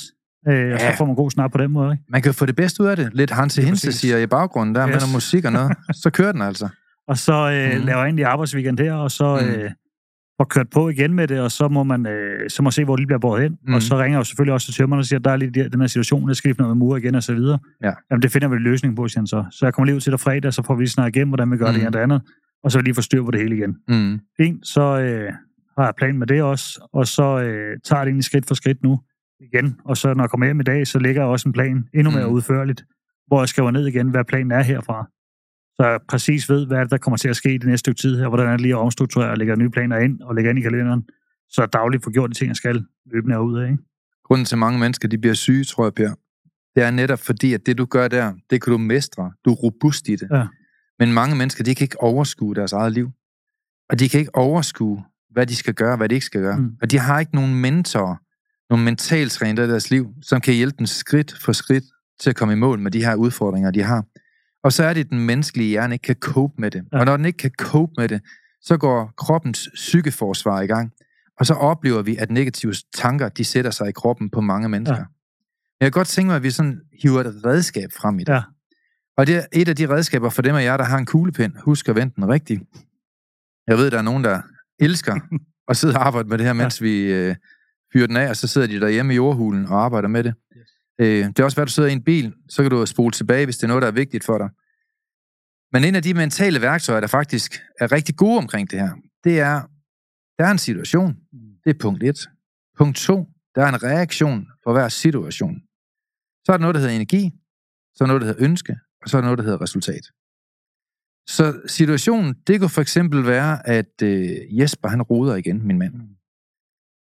[0.48, 0.74] Øh, ja.
[0.74, 2.04] Og så får man god snak på den måde, ikke?
[2.08, 3.10] Man kan få det bedste ud af det.
[3.14, 4.92] Lidt Hanse Hinse siger i baggrunden der, yes.
[4.92, 5.72] med noget musik og noget.
[6.02, 6.68] Så kører den altså.
[7.08, 7.86] Og så øh, mm.
[7.86, 9.40] laver jeg egentlig arbejdsweekend her, og så...
[9.42, 9.48] Mm.
[9.48, 9.70] Øh,
[10.36, 12.96] får kørt på igen med det, og så må man, øh, så må se, hvor
[12.96, 13.58] det bliver båret hen.
[13.66, 13.74] Mm.
[13.74, 15.68] Og så ringer jeg jo selvfølgelig også til tømmerne og siger, at der er lige
[15.68, 17.58] den her situation, der skal noget med mur igen og så videre.
[17.82, 17.92] Ja.
[18.10, 19.44] Jamen, det finder vi en løsning på, siger så.
[19.50, 21.50] Så jeg kommer lige ud til dig fredag, så får vi lige snakket igennem, hvordan
[21.52, 21.72] vi gør mm.
[21.72, 22.22] det ene og det andet,
[22.64, 23.76] og så lige få styr på det hele igen.
[23.88, 24.20] Mm.
[24.36, 25.32] Fint, så øh,
[25.78, 28.82] har jeg plan med det også, og så øh, tager det egentlig skridt for skridt
[28.82, 29.00] nu
[29.40, 29.76] igen.
[29.84, 32.10] Og så når jeg kommer hjem i dag, så ligger jeg også en plan endnu
[32.10, 32.32] mere mm.
[32.32, 32.84] udførligt,
[33.26, 35.08] hvor jeg skriver ned igen, hvad planen er herfra
[35.76, 38.18] så jeg præcis ved, hvad der kommer til at ske i det næste stykke tid
[38.18, 40.58] her, hvordan er det lige at omstrukturere og lægge nye planer ind og lægge ind
[40.58, 41.02] i kalenderen,
[41.48, 43.70] så jeg dagligt får gjort de ting, jeg skal løbende ud af.
[43.70, 43.82] Ikke?
[44.24, 46.14] Grunden til, at mange mennesker de bliver syge, tror jeg, Per,
[46.76, 49.32] det er netop fordi, at det du gør der, det kan du mestre.
[49.44, 50.28] Du er robust i det.
[50.32, 50.46] Ja.
[50.98, 53.10] Men mange mennesker, de kan ikke overskue deres eget liv.
[53.90, 56.58] Og de kan ikke overskue, hvad de skal gøre, hvad de ikke skal gøre.
[56.58, 56.76] Mm.
[56.82, 58.20] Og de har ikke nogen mentor,
[58.70, 61.84] nogen mentaltræner i deres liv, som kan hjælpe dem skridt for skridt
[62.20, 64.04] til at komme i mål med de her udfordringer, de har.
[64.64, 66.84] Og så er det, at den menneskelige hjerne ikke kan cope med det.
[66.92, 66.98] Ja.
[66.98, 68.20] Og når den ikke kan cope med det,
[68.60, 70.92] så går kroppens psykeforsvar i gang.
[71.40, 74.96] Og så oplever vi, at negative tanker, de sætter sig i kroppen på mange mennesker.
[74.96, 75.04] Ja.
[75.80, 78.32] Jeg kan godt tænke mig, at vi sådan hiver et redskab frem i det.
[78.32, 78.42] Ja.
[79.16, 81.56] Og det er et af de redskaber for dem af jer, der har en kuglepen.
[81.64, 82.62] Husk at vente den rigtigt.
[83.66, 84.40] Jeg ved, der er nogen, der
[84.80, 85.20] elsker
[85.70, 86.84] at sidde og arbejde med det her, mens ja.
[86.84, 87.36] vi øh,
[87.92, 90.34] fyrer den af, og så sidder de derhjemme i jordhulen og arbejder med det.
[91.00, 93.44] Øh, det er også, at du sidder i en bil, så kan du spole tilbage,
[93.44, 94.48] hvis det er noget, der er vigtigt for dig.
[95.72, 98.92] Men en af de mentale værktøjer, der faktisk er rigtig gode omkring det her,
[99.24, 99.62] det er,
[100.38, 101.16] der er en situation.
[101.64, 102.28] Det er punkt 1.
[102.78, 103.26] Punkt 2.
[103.54, 105.62] Der er en reaktion for hver situation.
[106.44, 107.30] Så er der noget, der hedder energi,
[107.94, 110.04] så er der noget, der hedder ønske, og så er der noget, der hedder resultat.
[111.28, 115.94] Så situationen, det kunne for eksempel være, at øh, Jesper, han roder igen, min mand.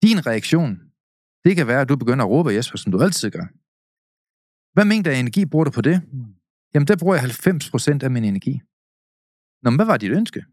[0.02, 0.80] Din reaktion,
[1.44, 3.46] det kan være, at du begynder at råbe Jesper, som du altid gør.
[4.76, 6.02] Hvad mængde af energi bruger du på det?
[6.74, 8.60] Jamen, der bruger jeg 90% af min energi.
[9.62, 10.44] Nå, men hvad var dit ønske?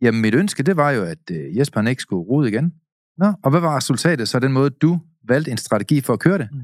[0.00, 2.72] Jamen, mit ønske, det var jo, at øh, Jesper ikke skulle rode igen.
[3.18, 4.28] Nå, og hvad var resultatet?
[4.28, 6.48] Så den måde, du valgte en strategi for at køre det?
[6.52, 6.60] Mm.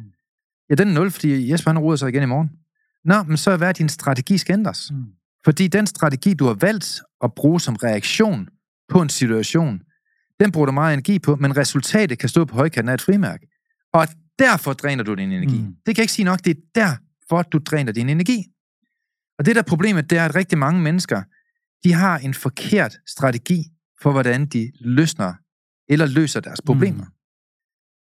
[0.71, 2.51] Ja, den er 0, fordi Jesper han roder sig igen i morgen.
[3.05, 4.91] Nå, men så er hvad din strategi skal ændres.
[4.93, 5.05] Mm.
[5.45, 8.49] Fordi den strategi, du har valgt at bruge som reaktion
[8.89, 9.83] på en situation,
[10.41, 13.47] den bruger du meget energi på, men resultatet kan stå på højkanten af et frimærke.
[13.93, 15.59] Og derfor dræner du din energi.
[15.59, 15.67] Mm.
[15.67, 18.45] Det kan jeg ikke sige nok, det er derfor, du dræner din energi.
[19.39, 21.23] Og det der problemet, det er, at rigtig mange mennesker,
[21.85, 23.65] de har en forkert strategi
[24.03, 25.35] for, hvordan de løsner
[25.89, 27.05] eller løser deres problemer.
[27.05, 27.11] Mm.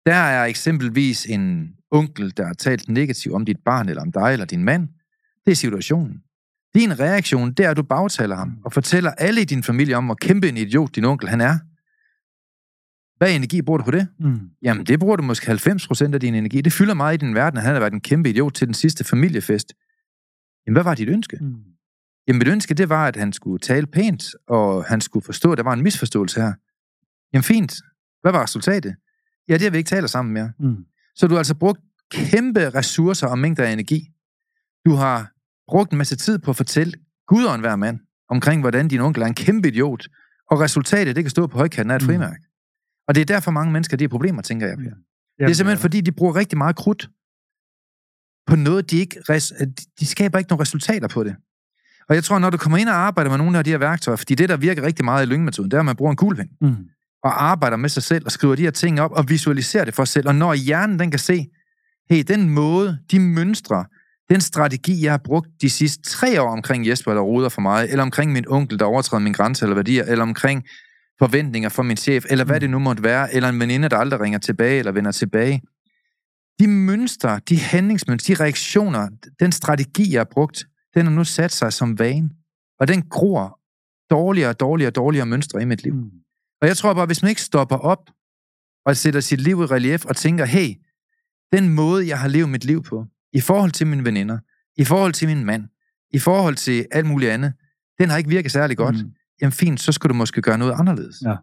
[0.05, 4.34] Der er eksempelvis en onkel, der har talt negativt om dit barn, eller om dig,
[4.34, 4.88] eller din mand.
[5.45, 6.21] Det er situationen.
[6.75, 10.05] Din reaktion, det er, at du bagtaler ham, og fortæller alle i din familie om,
[10.05, 11.59] hvor kæmpe en idiot din onkel han er.
[13.20, 14.07] Hvad energi bruger du på det?
[14.20, 14.39] Mm.
[14.61, 16.61] Jamen, det bruger du måske 90% af din energi.
[16.61, 18.74] Det fylder meget i din verden, at han har været en kæmpe idiot til den
[18.74, 19.74] sidste familiefest.
[20.67, 21.38] Jamen, hvad var dit ønske?
[21.41, 21.55] Mm.
[22.28, 25.57] Jamen, mit ønske, det var, at han skulle tale pænt, og han skulle forstå, at
[25.57, 26.53] der var en misforståelse her.
[27.34, 27.74] Jamen, fint.
[28.22, 28.95] Hvad var resultatet?
[29.49, 30.51] Ja, det har vi ikke taler sammen mere.
[30.59, 30.86] Mm.
[31.15, 31.80] Så du har altså brugt
[32.11, 34.09] kæmpe ressourcer og mængder af energi.
[34.86, 35.32] Du har
[35.67, 36.93] brugt en masse tid på at fortælle
[37.28, 37.99] Gud og enhver mand
[38.30, 40.07] omkring, hvordan din onkel er en kæmpe idiot,
[40.51, 42.24] og resultatet, det kan stå på højkanten af et mm.
[43.10, 44.84] Og det er derfor mange mennesker, de har problemer, tænker jeg, Per.
[44.84, 44.95] Mm.
[45.39, 47.10] Det er simpelthen, fordi de bruger rigtig meget krudt
[48.47, 49.22] på noget, de ikke...
[49.99, 51.36] De skaber ikke nogen resultater på det.
[52.10, 54.16] Og jeg tror, når du kommer ind og arbejder med nogle af de her værktøjer,
[54.16, 56.49] fordi det, der virker rigtig meget i lyngemetoden, det er, at man bruger en kuglepen.
[56.62, 56.76] Mm.
[57.24, 60.05] Og arbejder med sig selv, og skriver de her ting op, og visualiserer det for
[60.05, 60.28] sig selv.
[60.28, 61.47] Og når hjernen, den kan se,
[62.10, 63.86] hey, den måde, de mønstre,
[64.30, 67.88] den strategi, jeg har brugt de sidste tre år omkring Jesper, der ruder for mig,
[67.89, 70.64] eller omkring min onkel, der overtræder min grænse eller værdier, eller omkring
[71.20, 72.59] forventninger fra min chef, eller hvad mm.
[72.59, 75.61] det nu måtte være, eller en veninde, der aldrig ringer tilbage eller vender tilbage.
[76.59, 79.07] De mønstre, de handlingsmønstre, de reaktioner,
[79.39, 82.30] den strategi, jeg har brugt, den har nu sat sig som vane,
[82.80, 83.59] og den gror
[84.09, 85.93] dårligere og dårligere og dårligere mønstre i mit liv.
[85.93, 86.11] Mm.
[86.61, 88.09] Og jeg tror bare, hvis man ikke stopper op
[88.86, 90.76] og sætter sit liv i relief og tænker, hey,
[91.53, 94.39] den måde, jeg har levet mit liv på, i forhold til mine veninder,
[94.78, 95.63] i forhold til min mand,
[96.13, 97.53] i forhold til alt muligt andet,
[97.99, 98.95] den har ikke virket særlig godt.
[98.95, 99.11] Mm.
[99.42, 101.16] Jamen fint, så skulle du måske gøre noget anderledes.
[101.26, 101.36] Ja.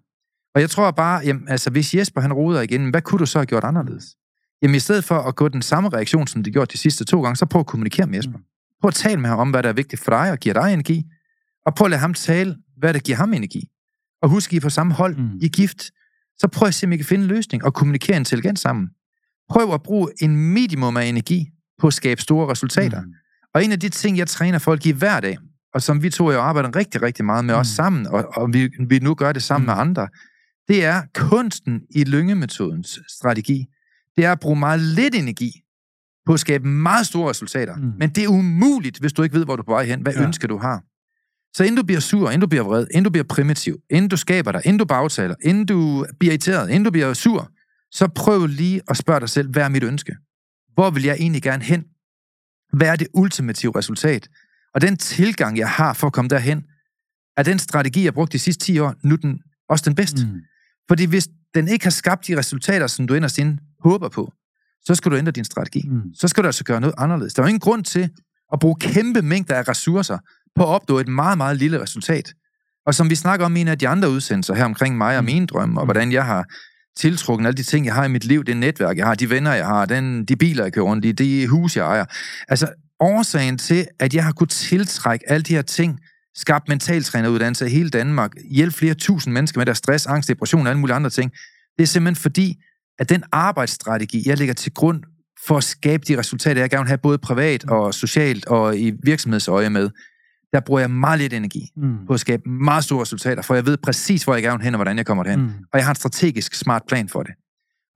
[0.55, 3.39] Og jeg tror bare, jamen, altså, hvis Jesper han roder igen, hvad kunne du så
[3.39, 4.17] have gjort anderledes?
[4.63, 7.23] Jamen i stedet for at gå den samme reaktion, som det gjorde de sidste to
[7.23, 8.39] gange, så prøv at kommunikere med Jesper.
[8.39, 8.45] Mm.
[8.81, 10.73] Prøv at tale med ham om, hvad der er vigtigt for dig og giver dig
[10.73, 11.05] energi.
[11.67, 13.69] Og prøv at lade ham tale, hvad der giver ham energi.
[14.23, 15.39] Og husk, I er på samme hold, mm.
[15.43, 15.91] I er gift.
[16.39, 18.89] Så prøv at se, om I kan finde en løsning og kommunikere intelligent sammen.
[19.51, 23.03] Prøv at bruge en minimum af energi på at skabe store resultater.
[23.03, 23.13] Mm.
[23.55, 25.39] Og en af de ting, jeg træner folk i hver dag,
[25.77, 27.61] og som vi to jo arbejder rigtig, rigtig meget med mm.
[27.61, 29.66] os sammen, og, og vi, vi nu gør det sammen mm.
[29.66, 30.09] med andre,
[30.68, 33.66] det er kunsten i lyngemetodens strategi.
[34.16, 35.51] Det er at bruge meget lidt energi
[36.27, 37.77] på at skabe meget store resultater.
[37.77, 37.93] Mm.
[37.99, 40.14] Men det er umuligt, hvis du ikke ved, hvor du er på vej hen, hvad
[40.14, 40.22] ja.
[40.22, 40.83] ønsker du har.
[41.57, 44.16] Så inden du bliver sur, inden du bliver vred, inden du bliver primitiv, inden du
[44.16, 47.51] skaber dig, inden du bagtaler, inden du bliver irriteret, inden du bliver sur,
[47.91, 50.16] så prøv lige at spørge dig selv, hvad er mit ønske?
[50.74, 51.85] Hvor vil jeg egentlig gerne hen?
[52.72, 54.29] Hvad er det ultimative resultat?
[54.77, 56.64] Og den tilgang, jeg har for at komme derhen,
[57.37, 60.27] er den strategi, jeg har brugt de sidste 10 år, nu den også den bedste.
[60.27, 60.41] Mm.
[60.89, 64.33] Fordi hvis den ikke har skabt de resultater, som du inderst inde håber på,
[64.85, 65.89] så skal du ændre din strategi.
[65.89, 66.14] Mm.
[66.14, 67.35] Så skal du altså gøre noget anderledes.
[67.35, 68.11] Der er jo ingen grund til
[68.53, 70.18] at bruge kæmpe mængder af ressourcer
[70.57, 72.35] på at opnå et meget, meget lille resultat.
[72.87, 75.22] Og som vi snakker om i en af de andre udsendelser her omkring mig og
[75.22, 75.27] mm.
[75.27, 75.87] mine drømme, og mm.
[75.87, 76.45] hvordan jeg har
[76.97, 79.53] tiltrukken alle de ting, jeg har i mit liv, det netværk, jeg har, de venner,
[79.53, 82.05] jeg har, den, de biler, jeg kører rundt i, de hus, jeg ejer.
[82.49, 82.68] Altså,
[83.01, 86.01] årsagen til, at jeg har kunnet tiltrække alle de her ting,
[86.35, 90.69] skabt mentaltræneruddannelse i hele Danmark, hjælpe flere tusind mennesker med deres stress, angst, depression og
[90.69, 91.33] alle mulige andre ting,
[91.77, 92.63] det er simpelthen fordi,
[92.99, 95.03] at den arbejdsstrategi, jeg lægger til grund
[95.47, 98.93] for at skabe de resultater, jeg gerne vil have både privat og socialt og i
[99.03, 99.91] virksomhedsøje med,
[100.53, 102.07] der bruger jeg meget lidt energi mm.
[102.07, 104.75] på at skabe meget store resultater, for jeg ved præcis, hvor jeg gerne vil hen
[104.75, 105.41] og hvordan jeg kommer derhen.
[105.41, 105.49] Mm.
[105.73, 107.35] Og jeg har en strategisk smart plan for det.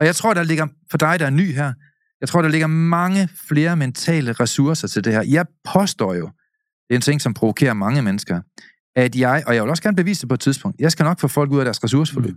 [0.01, 1.73] Og jeg tror, der ligger for dig, der er ny her,
[2.21, 5.23] Jeg tror, der ligger mange flere mentale ressourcer til det her.
[5.23, 6.27] Jeg påstår jo,
[6.89, 8.41] det er en ting, som provokerer mange mennesker,
[8.97, 11.21] at jeg, og jeg vil også gerne bevise det på et tidspunkt, jeg skal nok
[11.21, 12.37] få folk ud af deres ressourceforløb.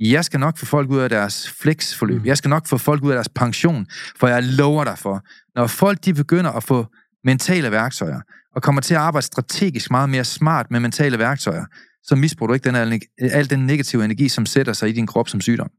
[0.00, 2.20] Jeg skal nok få folk ud af deres flexforløb.
[2.20, 2.26] Mm.
[2.26, 5.24] Jeg skal nok få folk ud af deres pension, for jeg lover dig for,
[5.54, 6.86] når folk de begynder at få
[7.24, 8.20] mentale værktøjer,
[8.54, 11.64] og kommer til at arbejde strategisk meget mere smart med mentale værktøjer,
[12.02, 15.28] så misbruger du ikke den, al den negative energi, som sætter sig i din krop
[15.28, 15.70] som sygdom.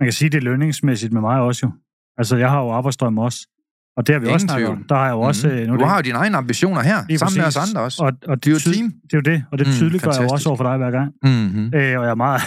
[0.00, 1.72] Man kan sige, det er lønningsmæssigt med mig også jo.
[2.20, 3.38] Altså, jeg har jo arbejdsstrøm også.
[3.96, 4.78] Og det har vi Ingen også snakket tvivl.
[4.78, 4.84] om.
[4.88, 5.48] Der har jeg jo også...
[5.48, 5.56] Mhm.
[5.56, 7.56] øh, nu er Du det- har jo dine egne ambitioner her, Lige sammen med os
[7.56, 7.70] præcis.
[7.74, 7.98] andre også.
[8.04, 8.86] Og, og er jo det, et tyd- team.
[9.10, 10.32] det er jo det, og det Mm, tydeliggør jeg jo fantastisk.
[10.34, 11.08] også over for dig hver gang.
[11.22, 11.66] Mm-hmm.
[11.74, 12.40] Øh, og jeg er meget...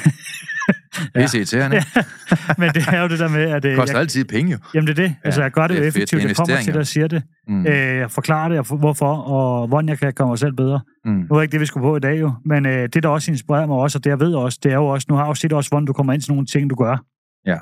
[1.15, 1.77] Det er irriterende.
[2.61, 3.65] Men det er jo det der med, at...
[3.65, 4.57] øh, Det koster jeg, altid penge jo.
[4.73, 5.15] jamen det er det.
[5.23, 6.21] Altså, jeg gør det det jo er effektivt.
[6.21, 7.23] Det er Jeg kommer til det og siger det.
[7.47, 7.65] Mm.
[7.67, 10.79] Øh, jeg forklarer det, og for- hvorfor, og hvordan jeg kan komme mig selv bedre.
[11.05, 11.11] Mm.
[11.11, 13.09] Nu er det ikke det, vi skulle på i dag jo, men øh, det, der
[13.09, 15.23] også inspirerer mig også, og det jeg ved også, det er jo også, nu har
[15.23, 16.97] jeg jo set også, hvordan du kommer ind til nogle ting, du gør.
[17.45, 17.57] Ja.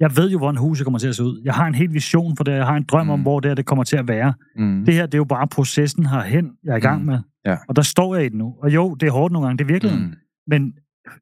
[0.00, 1.40] Jeg ved jo, hvordan huset kommer til at se ud.
[1.44, 3.22] Jeg har en helt vision for det, jeg har en drøm om, Mm.
[3.22, 4.34] hvor det her det kommer til at være.
[4.56, 4.84] Mm.
[4.84, 7.06] Det her, det er jo bare processen herhen, jeg er i gang Mm.
[7.06, 7.18] med.
[7.46, 7.56] Ja.
[7.68, 8.54] Og der står jeg i det nu.
[8.62, 9.98] Og jo, det er hårdt nogle gange, det er virkelig.
[9.98, 10.12] Mm.
[10.46, 10.72] Men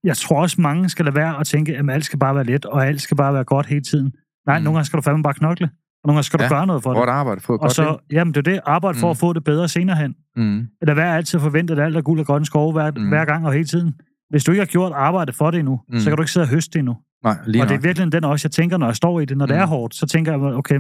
[0.05, 2.65] jeg tror også, mange skal lade være at tænke, at alt skal bare være let,
[2.65, 4.13] og alt skal bare være godt hele tiden.
[4.47, 4.65] Nej, Mm.
[4.65, 6.83] nogle gange skal du fandme bare knokle, og nogle gange skal Ja, du gøre noget
[6.83, 6.99] for det.
[6.99, 9.11] Hårdt arbejde for at Og godt så, jamen det er det, arbejde for Mm.
[9.11, 10.15] at få det bedre senere hen.
[10.37, 10.67] Mm.
[10.83, 13.01] Eller være altid forvente, at alt er guld og grønne skove hver, Mm.
[13.03, 13.09] mm.
[13.09, 13.95] hver gang og hele tiden.
[14.31, 15.95] Hvis du ikke har gjort arbejde for det endnu, Mm.
[15.95, 16.01] mm.
[16.01, 16.97] så kan du ikke sidde og høste det endnu.
[17.25, 19.37] Nej, lige og det er virkelig den også, jeg tænker, når jeg står i det.
[19.37, 19.63] Når det Mm.
[19.63, 20.75] er hårdt, så tænker jeg, okay,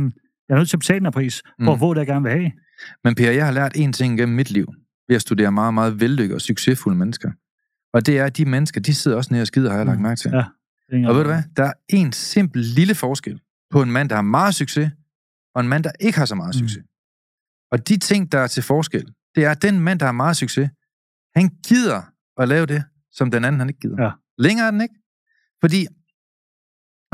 [0.48, 1.68] jeg er nødt til at betale den her pris, for Mm.
[1.68, 2.52] at få det, jeg gerne vil have.
[3.04, 4.66] Men Per, jeg har lært en ting gennem mit liv,
[5.08, 7.30] ved at studere meget, meget vellykkede og succesfulde mennesker.
[7.92, 9.98] Og det er, at de mennesker, de sidder også nede og skider, har jeg lagt
[9.98, 10.02] Mm.
[10.02, 10.30] mærke til.
[10.30, 10.44] Ja.
[11.08, 11.42] Og ved du hvad?
[11.56, 13.40] Der er en simpel lille forskel
[13.70, 14.90] på en mand, der har meget succes,
[15.54, 16.58] og en mand, der ikke har så meget Mm.
[16.58, 16.84] succes.
[17.72, 20.36] Og de ting, der er til forskel, det er, at den mand, der har meget
[20.36, 20.70] succes,
[21.36, 22.02] han gider
[22.36, 24.02] at lave det, som den anden, han ikke gider.
[24.04, 24.10] Ja.
[24.38, 24.94] Længere er den ikke.
[25.60, 25.86] Fordi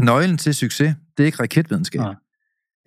[0.05, 2.01] nøglen til succes, det er ikke raketvidenskab.
[2.01, 2.14] Nej.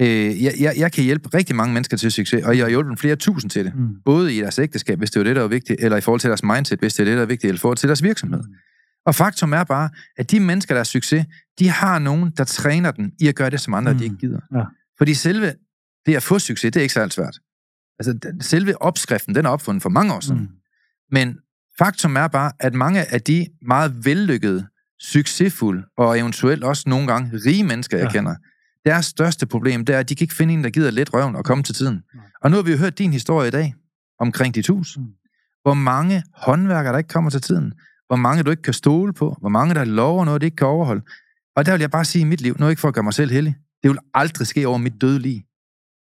[0.02, 3.00] Øh, jeg, jeg, jeg kan hjælpe rigtig mange mennesker til succes, og jeg har hjulpet
[3.00, 3.76] flere tusind til det.
[3.76, 3.88] Mm.
[4.06, 6.28] Både i deres ægteskab, hvis det er det, der er vigtigt, eller i forhold til
[6.28, 8.44] deres mindset, hvis det er det, der er vigtigt, eller i forhold til deres virksomhed.
[9.06, 11.26] Og faktum er bare, at de mennesker, der er succes,
[11.60, 13.96] de har nogen, der træner dem i at gøre det, som andre mm.
[13.96, 14.00] Mm.
[14.00, 14.40] de ikke gider.
[14.56, 14.64] Ja.
[14.98, 15.54] Fordi selve
[16.06, 17.40] det at få succes, det er ikke særlig svært.
[18.00, 20.40] Altså, den- selve opskriften, den er opfundet for mange år siden.
[20.40, 20.44] Mm.
[20.46, 20.52] Mm.
[21.12, 21.38] Men
[21.78, 24.68] faktum er bare, at mange af de meget vellykkede,
[25.02, 28.12] succesfulde og eventuelt også nogle gange rige mennesker, jeg ja.
[28.12, 28.36] Kender,
[28.86, 31.36] deres største problem, det er, at de kan ikke finde en, der gider let røven
[31.36, 32.04] og komme til tiden.
[32.42, 33.76] Og nu har vi jo hørt din historie i dag
[34.20, 34.98] omkring dit hus.
[34.98, 35.04] Mm.
[35.62, 37.74] Hvor mange håndværkere, der ikke kommer til tiden.
[38.08, 39.38] Hvor mange, du ikke kan stole på.
[39.40, 41.02] Hvor mange, der lover noget, de ikke kan overholde.
[41.56, 43.14] Og der vil jeg bare sige i mit liv, nu ikke for at gøre mig
[43.14, 45.42] selv heldig, det vil aldrig ske over mit døde liv.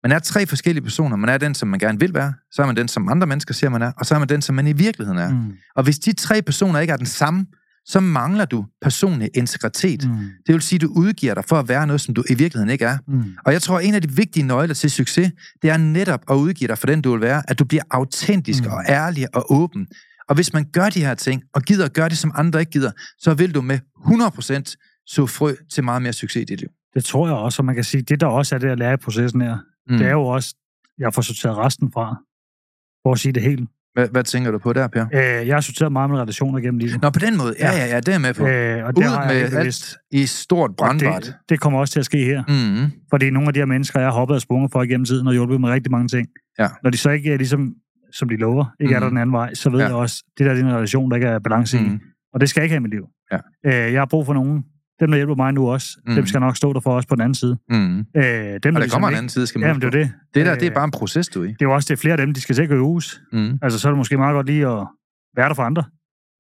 [0.03, 1.15] Man er tre forskellige personer.
[1.15, 2.33] Man er den, som man gerne vil være.
[2.51, 3.91] Så er man den, som andre mennesker siger, man er.
[3.97, 5.29] Og så er man den, som man i virkeligheden er.
[5.29, 5.53] Mm.
[5.75, 7.45] Og hvis de tre personer ikke er den samme,
[7.85, 10.09] så mangler du personlig integritet.
[10.09, 10.15] Mm.
[10.47, 12.69] Det vil sige, at du udgiver dig for at være noget, som du i virkeligheden
[12.69, 12.97] ikke er.
[13.07, 13.23] Mm.
[13.45, 15.31] Og jeg tror, at en af de vigtige nøgler til succes,
[15.61, 17.43] det er netop at udgive dig for den, du vil være.
[17.47, 18.71] At du bliver autentisk Mm.
[18.71, 19.87] og ærlig og åben.
[20.29, 22.71] Og hvis man gør de her ting, og gider at gøre det, som andre ikke
[22.71, 24.75] gider, så vil du med 100%
[25.07, 26.69] så frø til meget mere succes i dit liv.
[26.93, 28.93] Det tror jeg også, og man kan sige, det der også er det at lære
[28.93, 29.57] i processen her,
[29.89, 29.97] mm.
[29.97, 30.55] det er jo også,
[30.97, 32.15] jeg får sorteret resten fra,
[33.03, 33.69] for at sige det helt.
[33.95, 35.05] Hvad, hvad tænker du på der, Per?
[35.13, 37.01] Øh, jeg har sorteret meget med relationer gennem livet.
[37.01, 37.53] Nå, på den måde.
[37.59, 38.47] Ja, ja, ja, det er jeg med på.
[38.47, 39.97] Øh, og Ud det har jeg med bevidst.
[40.11, 41.23] alt i stort brandbart.
[41.23, 42.43] det, det kommer også til at ske her.
[42.47, 42.91] Mm.
[43.09, 45.33] Fordi nogle af de her mennesker, jeg har hoppet og sprunget for igennem tiden og
[45.33, 46.27] hjulpet med rigtig mange ting,
[46.59, 46.67] Ja.
[46.83, 47.73] når de så ikke er ligesom,
[48.13, 48.95] som de lover, ikke mm.
[48.95, 49.11] er der Mhm.
[49.15, 49.85] den anden vej, så ved Ja.
[49.85, 51.85] jeg også, det der er en relation, der ikke er balance mm.
[51.85, 51.89] i.
[51.89, 51.99] Mm.
[52.33, 53.05] Og det skal jeg ikke have i mit liv.
[53.31, 53.37] Ja.
[53.87, 54.63] Øh, jeg har brug for nogen,
[54.99, 56.15] dem der hjælper mig nu også, mm.
[56.15, 57.57] dem skal nok stå der for os på den anden side.
[57.69, 57.75] Mm.
[57.99, 59.91] Øh, dem, Og der der ligesom kommer en anden side, skal man Jamen, det er
[59.91, 60.11] det.
[60.33, 61.47] Det der, det er Øh, bare en proces, du er i.
[61.47, 63.21] Det er jo også det er flere af dem, de skal gøre hus.
[63.31, 63.59] Mm.
[63.61, 64.87] Altså, så er det måske meget godt lige at
[65.37, 65.83] være der for andre.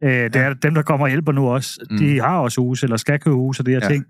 [0.03, 0.41] Øh, det Ja.
[0.41, 1.85] er dem, der kommer og hjælper nu også.
[1.91, 1.97] Mm.
[1.97, 3.89] De har også hus, eller skal købe hus og det her Ja.
[3.89, 4.05] ting.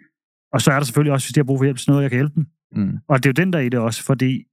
[0.53, 2.11] Og så er der selvfølgelig også, hvis de har brug for hjælp til noget, jeg
[2.11, 2.45] kan hjælpe dem.
[2.75, 2.97] Mm.
[3.09, 4.43] Og det er jo den der i det også, fordi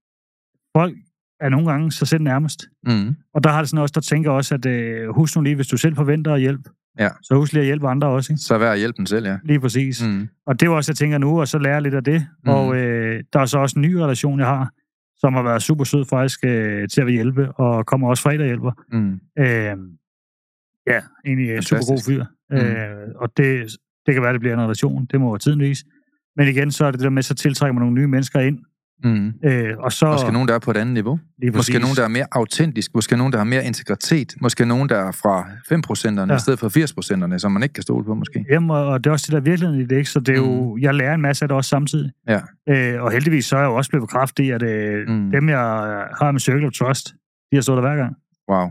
[0.76, 0.96] folk
[1.40, 2.64] er nogle gange sig selv nærmest.
[2.86, 3.16] Mm.
[3.34, 5.66] Og der har det sådan også, der tænker også, at øh, husk nu lige, hvis
[5.66, 6.68] du selv forventer hjælp,
[6.98, 7.08] Ja.
[7.22, 8.32] så husk lige at hjælpe andre også.
[8.32, 8.40] Ikke?
[8.42, 9.38] Så vær at hjælpe den selv, ja.
[9.44, 10.06] Lige præcis.
[10.06, 10.28] Mm.
[10.46, 12.26] Og det er jo også, jeg tænker nu, og så lære lidt af det.
[12.44, 12.50] Mm.
[12.50, 14.70] Og øh, der er så også en ny relation, jeg har,
[15.16, 18.72] som har været super sød faktisk øh, til at hjælpe, og kommer også fredag hjælper.
[18.92, 19.20] Mm.
[19.38, 19.76] Øh,
[20.86, 22.24] ja, egentlig en super god fyr.
[22.50, 22.56] Mm.
[22.56, 22.62] Mm.
[22.62, 23.76] Øh, og det,
[24.06, 25.06] det kan være, det bliver en relation.
[25.10, 25.84] Det må være tiden vise.
[26.36, 28.58] Men igen, så er det det der med, så tiltrækker man nogle nye mennesker ind.
[29.04, 29.32] Mm.
[29.44, 30.06] Øh, og så...
[30.06, 31.18] Måske nogen, der er på et andet niveau.
[31.54, 32.90] Måske nogen, der er mere autentisk.
[32.94, 34.34] Måske nogen, der har mere integritet.
[34.40, 36.36] Måske nogen, der er fra 5%'erne ja.
[36.36, 36.68] I stedet for
[37.32, 38.44] 80%'erne, som man ikke kan stole på, måske.
[38.50, 40.10] Jamen, og det er også det der virkeligheden i det, ikke?
[40.10, 42.10] Så det er jo, jeg lærer en masse af det også samtidig.
[42.28, 42.40] Ja.
[42.68, 45.14] Øh, og heldigvis så er jeg jo også blevet bekræftet i, at øh, Mm.
[45.14, 45.30] mm.
[45.30, 45.58] dem, jeg
[46.18, 47.08] har med Circle of Trust,
[47.50, 48.16] de har stået der hver gang.
[48.50, 48.70] Wow.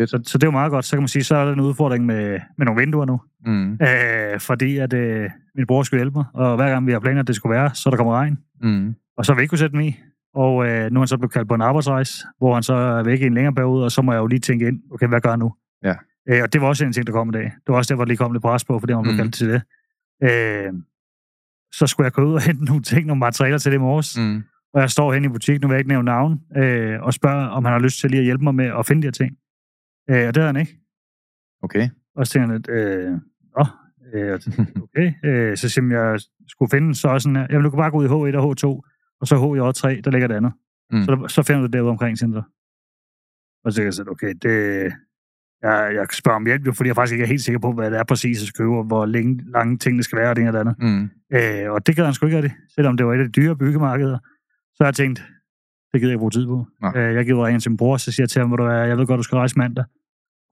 [0.00, 0.84] Så, så det er jo meget godt.
[0.84, 3.20] Så kan man sige, så er der en udfordring med, med nogle vinduer nu.
[3.46, 3.72] Mm.
[3.72, 7.20] Øh, fordi at øh, min bror skulle hjælpe mig, og hver gang vi har planer,
[7.20, 8.38] at det skulle være, så der kommer regn.
[8.62, 8.94] Mm.
[9.16, 9.96] Og så har vi ikke kunne sætte dem i.
[10.34, 13.02] Og øh, nu er han så blevet kaldt på en arbejdsrejse, hvor han så er
[13.02, 15.20] væk i en længere periode, og så må jeg jo lige tænke ind, okay, hvad
[15.20, 15.54] gør jeg nu?
[15.84, 15.94] Ja.
[16.28, 17.42] Øh, og det var også en ting, der kom i dag.
[17.44, 19.18] Det var også der, hvor der lige kom lidt pres på, fordi han blev Mm.
[19.18, 19.62] kaldt til det.
[20.22, 20.72] Øh,
[21.72, 24.18] så skulle jeg gå ud og hente nogle ting, nogle materialer til det i morges.
[24.18, 24.42] Mm.
[24.74, 27.46] Og jeg står hen i butikken, nu vil jeg ikke nævne navn, øh, og spørger,
[27.46, 29.36] om han har lyst til lige at hjælpe mig med at finde de her ting.
[30.10, 30.78] Øh, og det havde han ikke.
[31.62, 31.88] Okay.
[32.16, 33.12] Og så tænker jeg lidt, øh,
[33.56, 33.64] Nå,
[34.14, 34.40] øh,
[34.84, 35.12] okay.
[35.24, 37.46] Øh, så jeg, jeg skulle finde så sådan her.
[37.50, 40.28] Jamen, du kan bare gå ud i H1 og H2, og så HJ3, der ligger
[40.28, 40.52] det andet.
[40.92, 41.02] Mm.
[41.04, 42.42] Så, der- så finder du det derude omkring, siger.
[43.64, 44.52] Og så tænker jeg så, okay, det,
[45.62, 47.90] jeg, jeg spørger om hjælp, jo, fordi jeg faktisk ikke er helt sikker på, hvad
[47.90, 50.42] det er præcis, jeg skal købe, og hvor længe, lange tingene skal være, og det
[50.42, 50.76] ene og det andet.
[50.78, 51.10] Mm.
[51.36, 53.30] Øh, og det gad han sgu ikke af det, selvom det var et af de
[53.40, 54.18] dyre byggemarkeder.
[54.74, 55.18] Så har jeg tænkt,
[55.92, 56.66] det gider jeg ikke bruge tid på.
[56.82, 56.92] Nej.
[56.96, 58.84] Øh, jeg giver en til min bror, så siger jeg til ham, hvor du er,
[58.90, 59.84] jeg ved godt, du skal rejse mandag.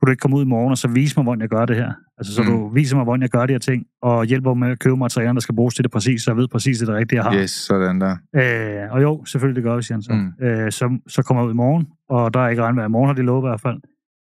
[0.05, 1.77] Kunne du ikke komme ud i morgen, og så vise mig, hvordan jeg gør det
[1.77, 1.93] her?
[2.19, 2.49] Altså, så Mm.
[2.49, 2.55] mm.
[2.55, 4.97] du viser mig, hvordan jeg gør de her ting, og hjælper mig med at købe
[4.97, 7.17] materialer, der skal bruges til det præcis, så jeg ved præcis, det er det rigtige,
[7.17, 7.43] jeg har.
[7.43, 8.17] Yes, sådan der.
[8.37, 10.13] Øh, og jo, selvfølgelig det gør vi, siger han så.
[10.13, 10.33] Mm.
[10.39, 10.47] Mm.
[10.47, 10.99] Øh, så.
[11.09, 13.23] Så kommer jeg ud i morgen, og der er ikke regnvejr i morgen, har de
[13.23, 13.81] lovet i hvert fald.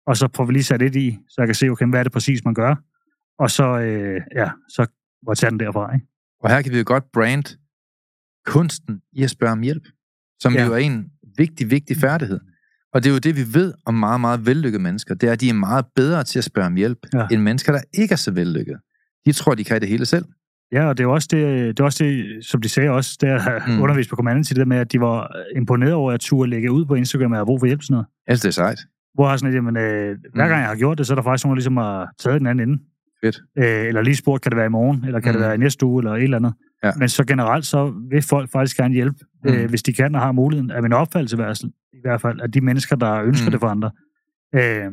[0.06, 2.02] Og så får vi lige sat lidt i, så jeg kan se, okay, hvad er
[2.02, 2.74] det præcis, man gør.
[3.38, 4.86] Og så, øh, ja, så
[5.28, 6.06] jeg tage den derfra, ikke?
[6.40, 7.58] Og her kan vi jo godt brand
[8.46, 9.82] kunsten i at spørge om hjælp,
[10.40, 10.60] som ja.
[10.60, 10.66] Ja.
[10.66, 12.40] jo er en vigtig, vigtig færdighed.
[12.96, 15.14] Og det er jo det, vi ved om meget, meget vellykkede mennesker.
[15.14, 17.26] Det er, at de er meget bedre til at spørge om hjælp, ja.
[17.30, 18.78] End mennesker, der ikke er så vellykkede.
[19.26, 20.24] De tror, de kan det hele selv.
[20.72, 21.40] Ja, og det er også det,
[21.76, 23.80] det, er også det som de sagde også, der Mm.
[23.82, 26.72] undervist på kommanden til det der med, at de var imponeret over, at turde lægge
[26.72, 28.06] ud på Instagram, at har brug for hjælp til noget.
[28.26, 28.78] Altså, det er sejt.
[29.14, 30.48] Hvor jeg har sådan lidt, jamen, øh, hver Mm.
[30.48, 32.46] gang jeg har gjort det, så er der faktisk nogen, der ligesom har taget den
[32.46, 32.82] anden ende.
[33.24, 33.38] Fedt.
[33.58, 35.38] Øh, eller lige spurgt, kan det være i morgen, eller kan Mm.
[35.38, 36.54] det være i næste uge, eller et eller andet.
[36.84, 36.90] Ja.
[36.98, 39.50] Men så generelt, så vil folk faktisk gerne hjælpe, Mm.
[39.52, 42.20] øh, hvis de kan og har muligheden, af min opfattelse i hvert fald- i hvert
[42.20, 43.50] fald, at de mennesker, der ønsker Mm.
[43.50, 43.90] det for andre.
[44.54, 44.92] Øh,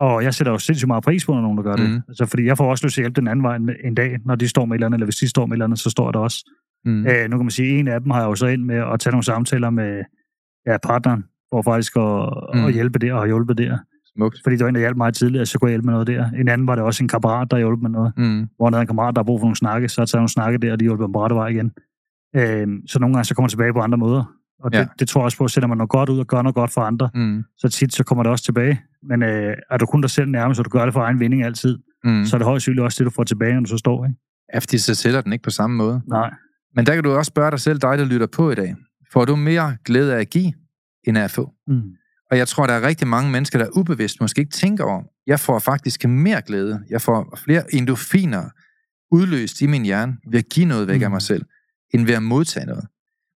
[0.00, 1.90] og jeg sætter jo sindssygt meget pris på, når nogen der gør det.
[1.90, 2.00] Mm.
[2.08, 4.34] Altså, fordi jeg får også lyst til at hjælpe den anden vej en- dag, når
[4.34, 5.90] de står med et eller andet, eller hvis de står med et eller andet, så
[5.90, 6.50] står jeg der også.
[6.84, 7.06] Mm.
[7.06, 8.76] Øh, nu kan man sige, at en af dem har jeg jo så ind med
[8.92, 10.02] at tage nogle samtaler med
[10.66, 12.64] ja, partneren, for faktisk at, Mm.
[12.66, 13.78] at hjælpe der og hjulpet der.
[14.16, 14.38] Smukt.
[14.44, 16.30] Fordi der var en, der hjalp mig tidligere, så kunne jeg hjælpe med noget der.
[16.30, 18.12] En anden var det også en kammerat, der hjalp med noget.
[18.16, 18.48] Mm.
[18.56, 20.20] Hvor han havde en kammerat, der har brug for nogle snakke, så har jeg taget
[20.20, 21.72] nogle snakke der, og de hjælper dem på rette vej igen.
[22.36, 24.24] Øh, så nogle gange så kommer man tilbage på andre måder.
[24.60, 24.86] Og det, Ja.
[24.98, 26.72] det tror jeg også på, at sætter man noget godt ud og gør noget godt
[26.72, 27.44] for andre, Mm.
[27.56, 28.80] så tit så kommer det også tilbage.
[29.02, 31.44] Men øh, er du kun dig selv nærmest, så du gør det for egen vinding
[31.44, 32.24] altid, Mm.
[32.24, 34.04] så er det højst sandsynligt også det, du får tilbage, når du så står.
[34.04, 34.16] Ikke?
[34.54, 36.02] Ja, fordi så sælger den ikke på samme måde.
[36.08, 36.30] Nej.
[36.76, 38.76] Men der kan du også spørge dig selv, dig der lytter på i dag.
[39.12, 40.52] Får du mere glæde af at give,
[41.04, 41.50] end af at få?
[41.66, 41.82] Mm.
[42.30, 45.40] Og jeg tror, der er rigtig mange mennesker, der ubevidst måske ikke tænker over, jeg
[45.40, 46.80] får faktisk mere glæde.
[46.90, 48.44] Jeg får flere endorfiner
[49.12, 51.04] udløst i min hjerne ved at give noget væk mm.
[51.04, 51.44] af mig selv,
[51.94, 52.84] end ved at modtage noget.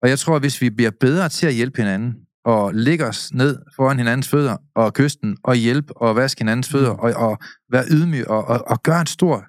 [0.03, 3.33] Og jeg tror, at hvis vi bliver bedre til at hjælpe hinanden, og lægge os
[3.35, 6.99] ned foran hinandens fødder, og kysten, og hjælpe og vaske hinandens fødder, Mm.
[6.99, 7.39] og, og
[7.73, 9.45] være ydmyg, og, og, og gøre en stor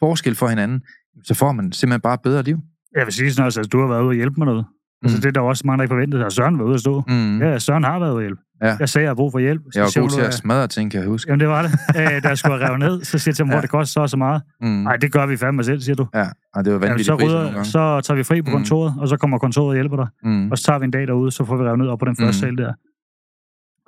[0.00, 0.80] forskel for hinanden,
[1.24, 2.58] så får man simpelthen bare et bedre liv.
[2.96, 4.64] Jeg vil sige sådan også, at du har været ude og hjælpe med noget.
[5.02, 5.06] Mm.
[5.06, 5.20] Altså, Mm.
[5.22, 7.02] det er der også mange, der ikke forventede, at Søren var ude at stå.
[7.08, 7.38] Mm.
[7.42, 8.40] Ja, Søren har været ude at hjælpe.
[8.62, 8.76] Ja.
[8.80, 9.62] Jeg sagde, at jeg har brug for hjælp.
[9.64, 11.28] Så Jeg var god til "Du at er- smadre ting, kan jeg huske.
[11.28, 11.70] Jamen, det var det.
[12.00, 13.54] Øh, da jeg skulle have revet ned, så siger jeg til ham, Ja.
[13.54, 14.42] hvor det koster så og så meget.
[14.60, 14.66] Mm.
[14.68, 16.06] Nej, det gør vi fandme selv, siger du.
[16.14, 18.52] Ja, og det var vanvittigt så, rydder, så tager vi fri på Mm.
[18.56, 20.06] kontoret, og så kommer kontoret og hjælper dig.
[20.22, 20.50] Mm.
[20.50, 22.16] Og så tager vi en dag derude, så får vi revet ned op på den
[22.16, 22.56] første Mm.
[22.56, 22.72] sal der.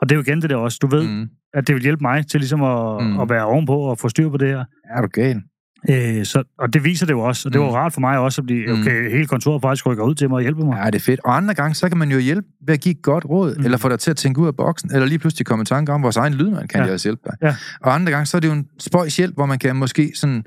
[0.01, 0.79] Og det er jo igen det der også.
[0.83, 1.29] Du ved, Mm.
[1.55, 3.21] at det vil hjælpe mig til ligesom at, Mm.
[3.21, 4.65] at være ovenpå og få styr på det her.
[4.91, 5.43] Er du gal?
[5.91, 7.49] Øh, så, og det viser det jo også.
[7.49, 7.73] Og det var Mm.
[7.73, 8.81] rart for mig også, at blive, Mm.
[8.81, 10.79] okay, hele kontoret faktisk rykker ud til mig og hjælper mig.
[10.85, 11.21] Ja, det er fedt.
[11.25, 13.61] Og andre gange, så kan man jo hjælpe ved at give et godt råd, mm.
[13.61, 13.65] Mm.
[13.65, 15.93] eller få dig til at tænke ud af boksen, eller lige pludselig komme i tanke
[15.93, 16.85] om, vores egen lydmand kan ja.
[16.85, 17.35] Jeg også hjælpe dig.
[17.43, 17.57] Ja.
[17.81, 20.45] Og andre gange, så er det jo en spøjs hjælp, hvor man kan måske sådan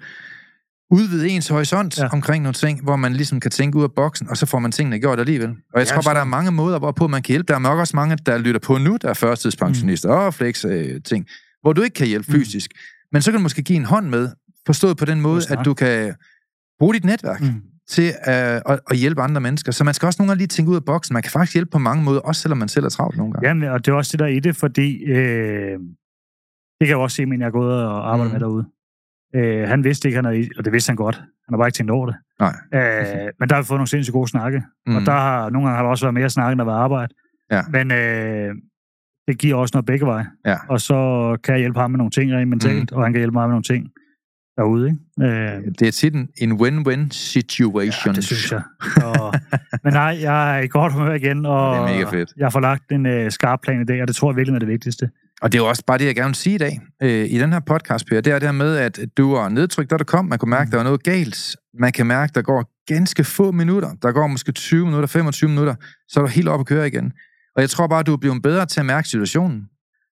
[0.92, 2.08] udvide ens horisont ja.
[2.08, 4.72] Omkring nogle ting, hvor man ligesom kan tænke ud af boksen, og så får man
[4.72, 5.50] tingene gjort alligevel.
[5.50, 7.48] Og jeg Ja, tror bare, der er mange måder, hvorpå man kan hjælpe.
[7.48, 10.16] Der er nok også mange, der lytter på nu, der er førstidspensionister mm.
[10.26, 11.26] og flex øh, ting,
[11.62, 12.40] hvor du ikke kan hjælpe Mm.
[12.40, 12.72] fysisk.
[13.12, 14.30] Men så kan du måske give en hånd med,
[14.66, 16.14] forstået på den måde, at du kan
[16.80, 17.48] bruge dit netværk Mm.
[17.90, 19.72] til at, at, at hjælpe andre mennesker.
[19.72, 21.14] Så man skal også nogle gange lige tænke ud af boksen.
[21.14, 23.48] Man kan faktisk hjælpe på mange måder, også selvom man selv er travlt nogle gange.
[23.48, 25.80] Jamen, og det er også det der er i det, fordi øh,
[26.80, 28.34] det kan jeg også se, men jeg er gået og arbejdet Mm.
[28.34, 28.66] med derude.
[29.36, 31.16] Øh, han vidste ikke, han havde, og det vidste han godt.
[31.16, 32.16] Han har bare ikke tænkt over det.
[32.40, 32.54] Nej.
[32.74, 34.64] Øh, men der har vi fået nogle sindssygt gode snakke.
[34.88, 34.96] Mm.
[34.96, 37.14] Og der har, nogle gange har der også været mere snak, end der været arbejde.
[37.52, 37.62] Ja.
[37.70, 38.56] Men øh,
[39.28, 40.26] det giver også noget begge veje.
[40.46, 40.56] Ja.
[40.70, 40.98] Og så
[41.44, 42.98] kan jeg hjælpe ham med nogle ting rent mentalt, mm.
[42.98, 43.90] og han kan hjælpe mig med nogle ting
[44.58, 44.98] derude.
[45.20, 45.34] Ikke?
[45.34, 48.14] Øh, Det er tit en, en win-win situation.
[48.14, 48.62] Ja, det synes jeg.
[49.04, 49.34] Og,
[49.84, 52.34] men nej, jeg er i godt humør igen, og Det er mega fedt.
[52.38, 54.60] jeg får lagt en øh, skarp plan i dag, og det tror jeg virkelig er
[54.60, 55.10] det vigtigste.
[55.42, 57.40] Og det er jo også bare det, jeg gerne vil sige i dag, øh, i
[57.40, 60.04] den her podcast, Per, det er det her med, at du var nedtrykt, da du
[60.04, 60.26] kom.
[60.26, 60.72] Man kunne mærke, Mm.
[60.72, 61.56] der var noget galt.
[61.80, 63.90] Man kan mærke, der går ganske få minutter.
[64.02, 65.76] Der går måske 20 minutter, 25 minutter,
[66.08, 67.12] så er du helt oppe at køre igen.
[67.56, 69.62] Og jeg tror bare, du er blevet bedre til at mærke situationen.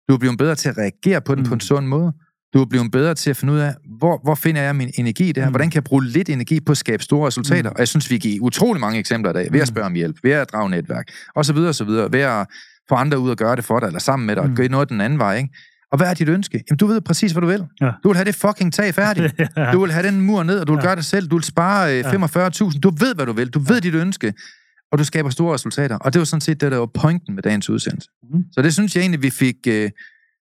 [0.08, 1.48] Du er blevet bedre til at reagere på den mm.
[1.48, 1.60] på en Mm.
[1.60, 2.12] sund måde.
[2.54, 5.32] Du er blevet bedre til at finde ud af, hvor, hvor finder jeg min energi
[5.36, 5.44] her?
[5.46, 5.50] Mm.
[5.52, 7.70] Hvordan kan jeg bruge lidt energi på at skabe store resultater?
[7.70, 7.74] Mm.
[7.74, 9.52] Og jeg synes, vi giver utrolig mange eksempler i dag.
[9.52, 9.74] Ved at Mm.
[9.74, 12.12] spørge om hjælp, ved at drage netværk, og så videre, og så videre.
[12.12, 12.46] Ved at
[12.88, 14.56] få andre ud og gøre det for dig, eller sammen med dig, og Mm.
[14.56, 15.48] gøre noget den anden vej, ikke?
[15.92, 16.64] Og hvad er dit ønske?
[16.70, 17.64] Jamen, du ved præcis, hvad du vil.
[17.80, 17.90] Ja.
[18.02, 19.34] Du vil have det fucking tag færdigt.
[19.56, 19.72] ja.
[19.72, 20.86] Du vil have den mur ned, og du vil Ja.
[20.86, 21.26] gøre det selv.
[21.28, 22.10] Du vil spare øh, Ja.
[22.10, 22.80] 45.000.
[22.80, 23.48] Du ved, hvad du vil.
[23.50, 24.34] Du ved dit ønske.
[24.92, 25.96] Og du skaber store resultater.
[25.96, 28.08] Og det var sådan set det, der var pointen med dagens udsendelse.
[28.32, 28.42] Mhm.
[28.52, 29.90] Så det synes jeg egentlig, vi fik øh,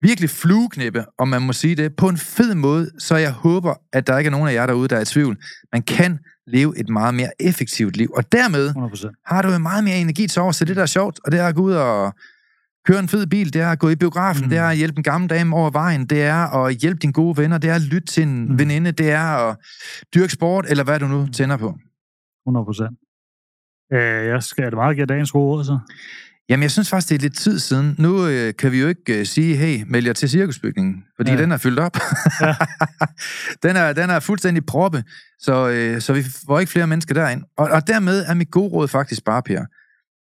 [0.02, 2.92] virkelig flueknippe, om man må sige det, på en fed måde.
[3.00, 5.38] Så jeg håber, at der ikke er nogen af jer derude, der er i tvivl.
[5.74, 8.10] Man kan leve et meget mere effektivt liv.
[8.16, 9.24] Og dermed 100%.
[9.26, 11.20] har du jo meget mere energi til over til det, der er sjovt.
[11.26, 12.14] Og det er at gå ud og
[12.88, 14.50] køre en fed bil, det er at gå i biografen, mm.
[14.50, 16.36] Det er at hjælpe en gammel dame over vejen, det er
[16.66, 18.60] at hjælpe dine gode venner, det er at lytte til en mm.
[18.60, 19.58] Veninde, det er at
[20.16, 21.32] dyrke sport, eller hvad du nu Mm.
[21.32, 21.78] tænder på.
[22.50, 23.94] 100%.
[23.94, 25.80] Øh, jeg skal meget give dagens gode ord, så.
[26.50, 27.96] Jamen, jeg synes faktisk, det er lidt tid siden.
[27.98, 31.38] Nu øh, kan vi jo ikke øh, sige, hey, meld jer til cirkusbygningen, fordi ja.
[31.38, 31.98] Den er fyldt op.
[32.42, 32.56] Ja.
[33.68, 35.04] den, er, den er fuldstændig proppe,
[35.40, 37.44] så, øh, så vi får ikke flere mennesker derind.
[37.58, 39.66] Og, og dermed er mit gode råd faktisk bare, Per.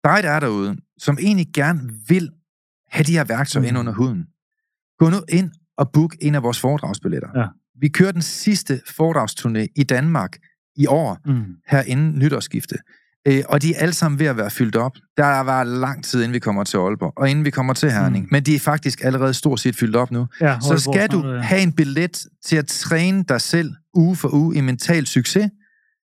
[0.03, 2.29] Dig, der er derude, som egentlig gerne vil
[2.91, 3.67] have de her værktøjer mm.
[3.67, 4.25] ind under huden.
[4.99, 7.29] Gå nu ind og book en af vores foredragsbilletter.
[7.35, 7.45] Ja.
[7.81, 10.37] Vi kører den sidste foredragsturné i Danmark
[10.75, 11.43] i år, Mm.
[11.67, 12.75] her inden nytårsskifte.
[13.27, 14.91] Øh, og de er alle sammen ved at være fyldt op.
[15.17, 18.23] Der var lang tid, inden vi kommer til Aalborg, og inden vi kommer til Herning.
[18.23, 18.29] Mm.
[18.31, 20.27] Men de er faktisk allerede stort set fyldt op nu.
[20.41, 24.33] Ja, Så skal du øh, have en billet til at træne dig selv uge for
[24.33, 25.49] uge i mental succes,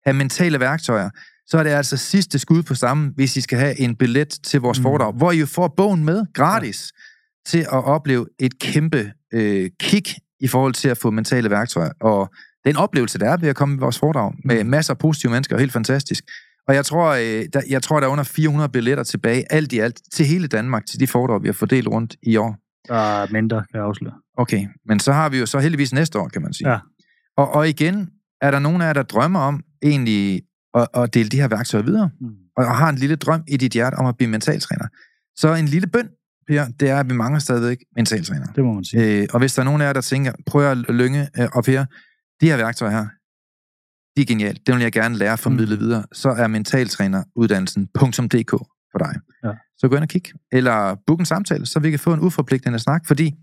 [0.06, 1.10] have mentale værktøjer,
[1.46, 4.60] så er det altså sidste skud på stammen, hvis I skal have en billet til
[4.60, 4.82] vores mm.
[4.82, 7.50] Foredrag, hvor I jo får bogen med gratis ja.
[7.50, 10.08] til at opleve et kæmpe øh, kick
[10.40, 11.90] i forhold til at få mentale værktøjer.
[12.00, 12.30] Og
[12.64, 14.70] den oplevelse, der er ved at komme i vores foredrag, med Mm.
[14.70, 16.24] masser af positive mennesker, er helt fantastisk.
[16.68, 19.78] Og jeg tror, øh, der, jeg tror, der er under 400 billetter tilbage, alt i
[19.78, 22.56] alt, til hele Danmark, til de foredrag, vi har fordelt rundt i år.
[22.88, 24.14] Der er mindre, kan jeg afsløre.
[24.38, 26.70] Okay, men så har vi jo så heldigvis næste år, kan man sige.
[26.70, 26.78] Ja.
[27.36, 28.08] Og, og igen,
[28.40, 30.42] er der nogen af jer, der drømmer om egentlig
[30.74, 32.26] at, at dele de her værktøjer videre, Mm.
[32.56, 34.86] og, og har en lille drøm i dit hjerte om at blive mentaltræner.
[35.36, 36.08] Så en lille bøn,
[36.48, 38.46] Per, det er, at vi mangler stadigvæk mentaltræner.
[38.46, 39.22] Det må man sige.
[39.22, 41.64] Øh, og hvis der er nogen af jer, der tænker, prøv at lynge øh, og
[41.64, 41.84] Per,
[42.40, 43.06] de her værktøjer her,
[44.16, 44.66] de er genialt.
[44.66, 45.82] Det vil jeg gerne lære at formidle mm.
[45.82, 45.86] Mm.
[45.86, 46.04] videre.
[46.12, 48.50] Så er mentaltræneruddannelsen.dk
[48.92, 49.14] for dig.
[49.44, 49.50] Ja.
[49.78, 50.22] Så gå ind og kig.
[50.52, 53.34] Eller book en samtale, så vi kan få en uforpligtende snak, fordi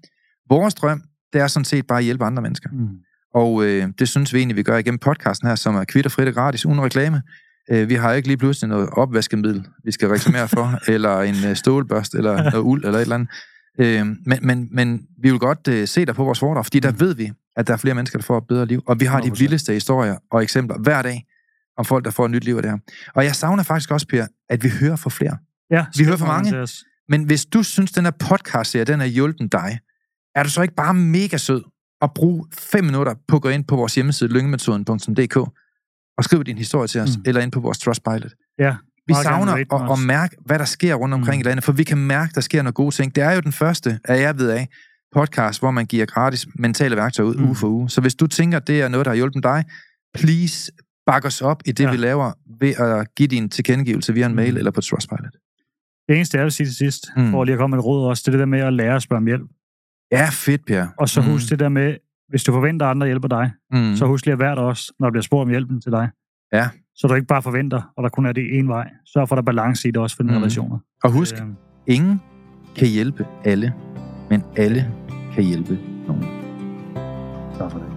[0.49, 1.01] vores drøm,
[1.33, 2.69] det er sådan set bare at hjælpe andre mennesker.
[2.73, 2.87] Mm.
[3.33, 6.33] Og øh, det synes vi egentlig, vi gør igennem podcasten her, som er kvitterfrit og
[6.33, 7.21] gratis, uden reklame.
[7.71, 11.55] Øh, vi har ikke lige pludselig noget opvaskemiddel, vi skal reklamere for, eller en øh,
[11.55, 13.29] stålbørst, eller noget uld, eller et eller andet.
[13.79, 16.91] Øh, men, men, men vi vil godt øh, se dig på vores foredrag, fordi der
[16.91, 16.99] Mm.
[16.99, 18.83] ved vi, at der er flere mennesker, der får et bedre liv.
[18.87, 19.39] Og vi har de 100%.
[19.39, 21.25] vildeste historier og eksempler hver dag
[21.77, 22.77] om folk, der får et nyt liv af det her.
[23.15, 25.37] Og jeg savner faktisk også, Per, at vi hører for flere.
[25.71, 26.67] Ja, Vi hører skriv mange.
[27.09, 29.79] Men hvis du synes, den her podcast-serie, den har hjulpet dig,
[30.35, 31.63] er du så ikke bare mega sød
[32.01, 35.37] at bruge fem minutter på at gå ind på vores hjemmeside, lyngemetoden.dk,
[36.17, 37.17] og skrive din historie til os.
[37.17, 37.23] Mm.
[37.25, 38.33] eller ind på vores Trustpilot.
[38.59, 38.75] Ja,
[39.09, 41.39] Vi savner at, at mærke, hvad der sker rundt omkring mm.
[41.39, 41.47] Mm.
[41.47, 43.15] i landet, for vi kan mærke, der sker nogle gode ting.
[43.15, 44.67] Det er jo den første, af jeg ved af,
[45.15, 47.41] podcast, hvor man giver gratis mentale værktøjer ud mm.
[47.41, 47.47] Mm.
[47.47, 47.89] uge for uge.
[47.89, 49.63] Så hvis du tænker, det er noget, der har hjulpet dig,
[50.13, 50.71] please
[51.07, 51.91] bak os op i det, ja.
[51.91, 54.57] Vi laver, ved at give din tilkendegivelse via en mail Mm.
[54.57, 55.33] eller på Trustpilot.
[56.07, 57.21] Det eneste, jeg vil sige til sidst, Mm.
[57.23, 57.31] mm.
[57.31, 58.95] for lige at komme med et råd også, det er det der med at lære
[58.95, 59.49] at spørge om hjælp.
[60.11, 60.87] Ja, fedt, Per.
[60.97, 61.97] Og så husk det der med,
[62.29, 63.77] hvis du forventer, at andre hjælper dig, mm.
[63.79, 63.95] mm.
[63.95, 66.09] så husk lige at være der også, når der bliver spurgt om hjælpen til dig.
[66.53, 66.69] Ja.
[67.01, 68.87] Så du ikke bare forventer, og der kun er det en vej.
[69.13, 70.37] Sørg for, at der er balance i det også for dine Mm.
[70.37, 70.77] relationer.
[71.03, 71.41] Og husk, Øh,
[71.87, 72.21] ingen
[72.75, 73.73] kan hjælpe alle,
[74.29, 74.91] men alle
[75.35, 76.23] kan hjælpe nogen.
[77.57, 77.87] tak for det.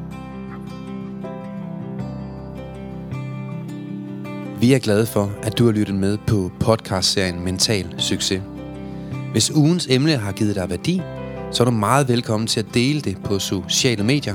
[4.60, 8.42] Vi er glade for, at du har lyttet med på podcastserien Mental Succes.
[9.32, 11.02] Hvis ugens emne har givet dig værdi,
[11.52, 14.34] så er du meget velkommen til at dele det på sociale medier.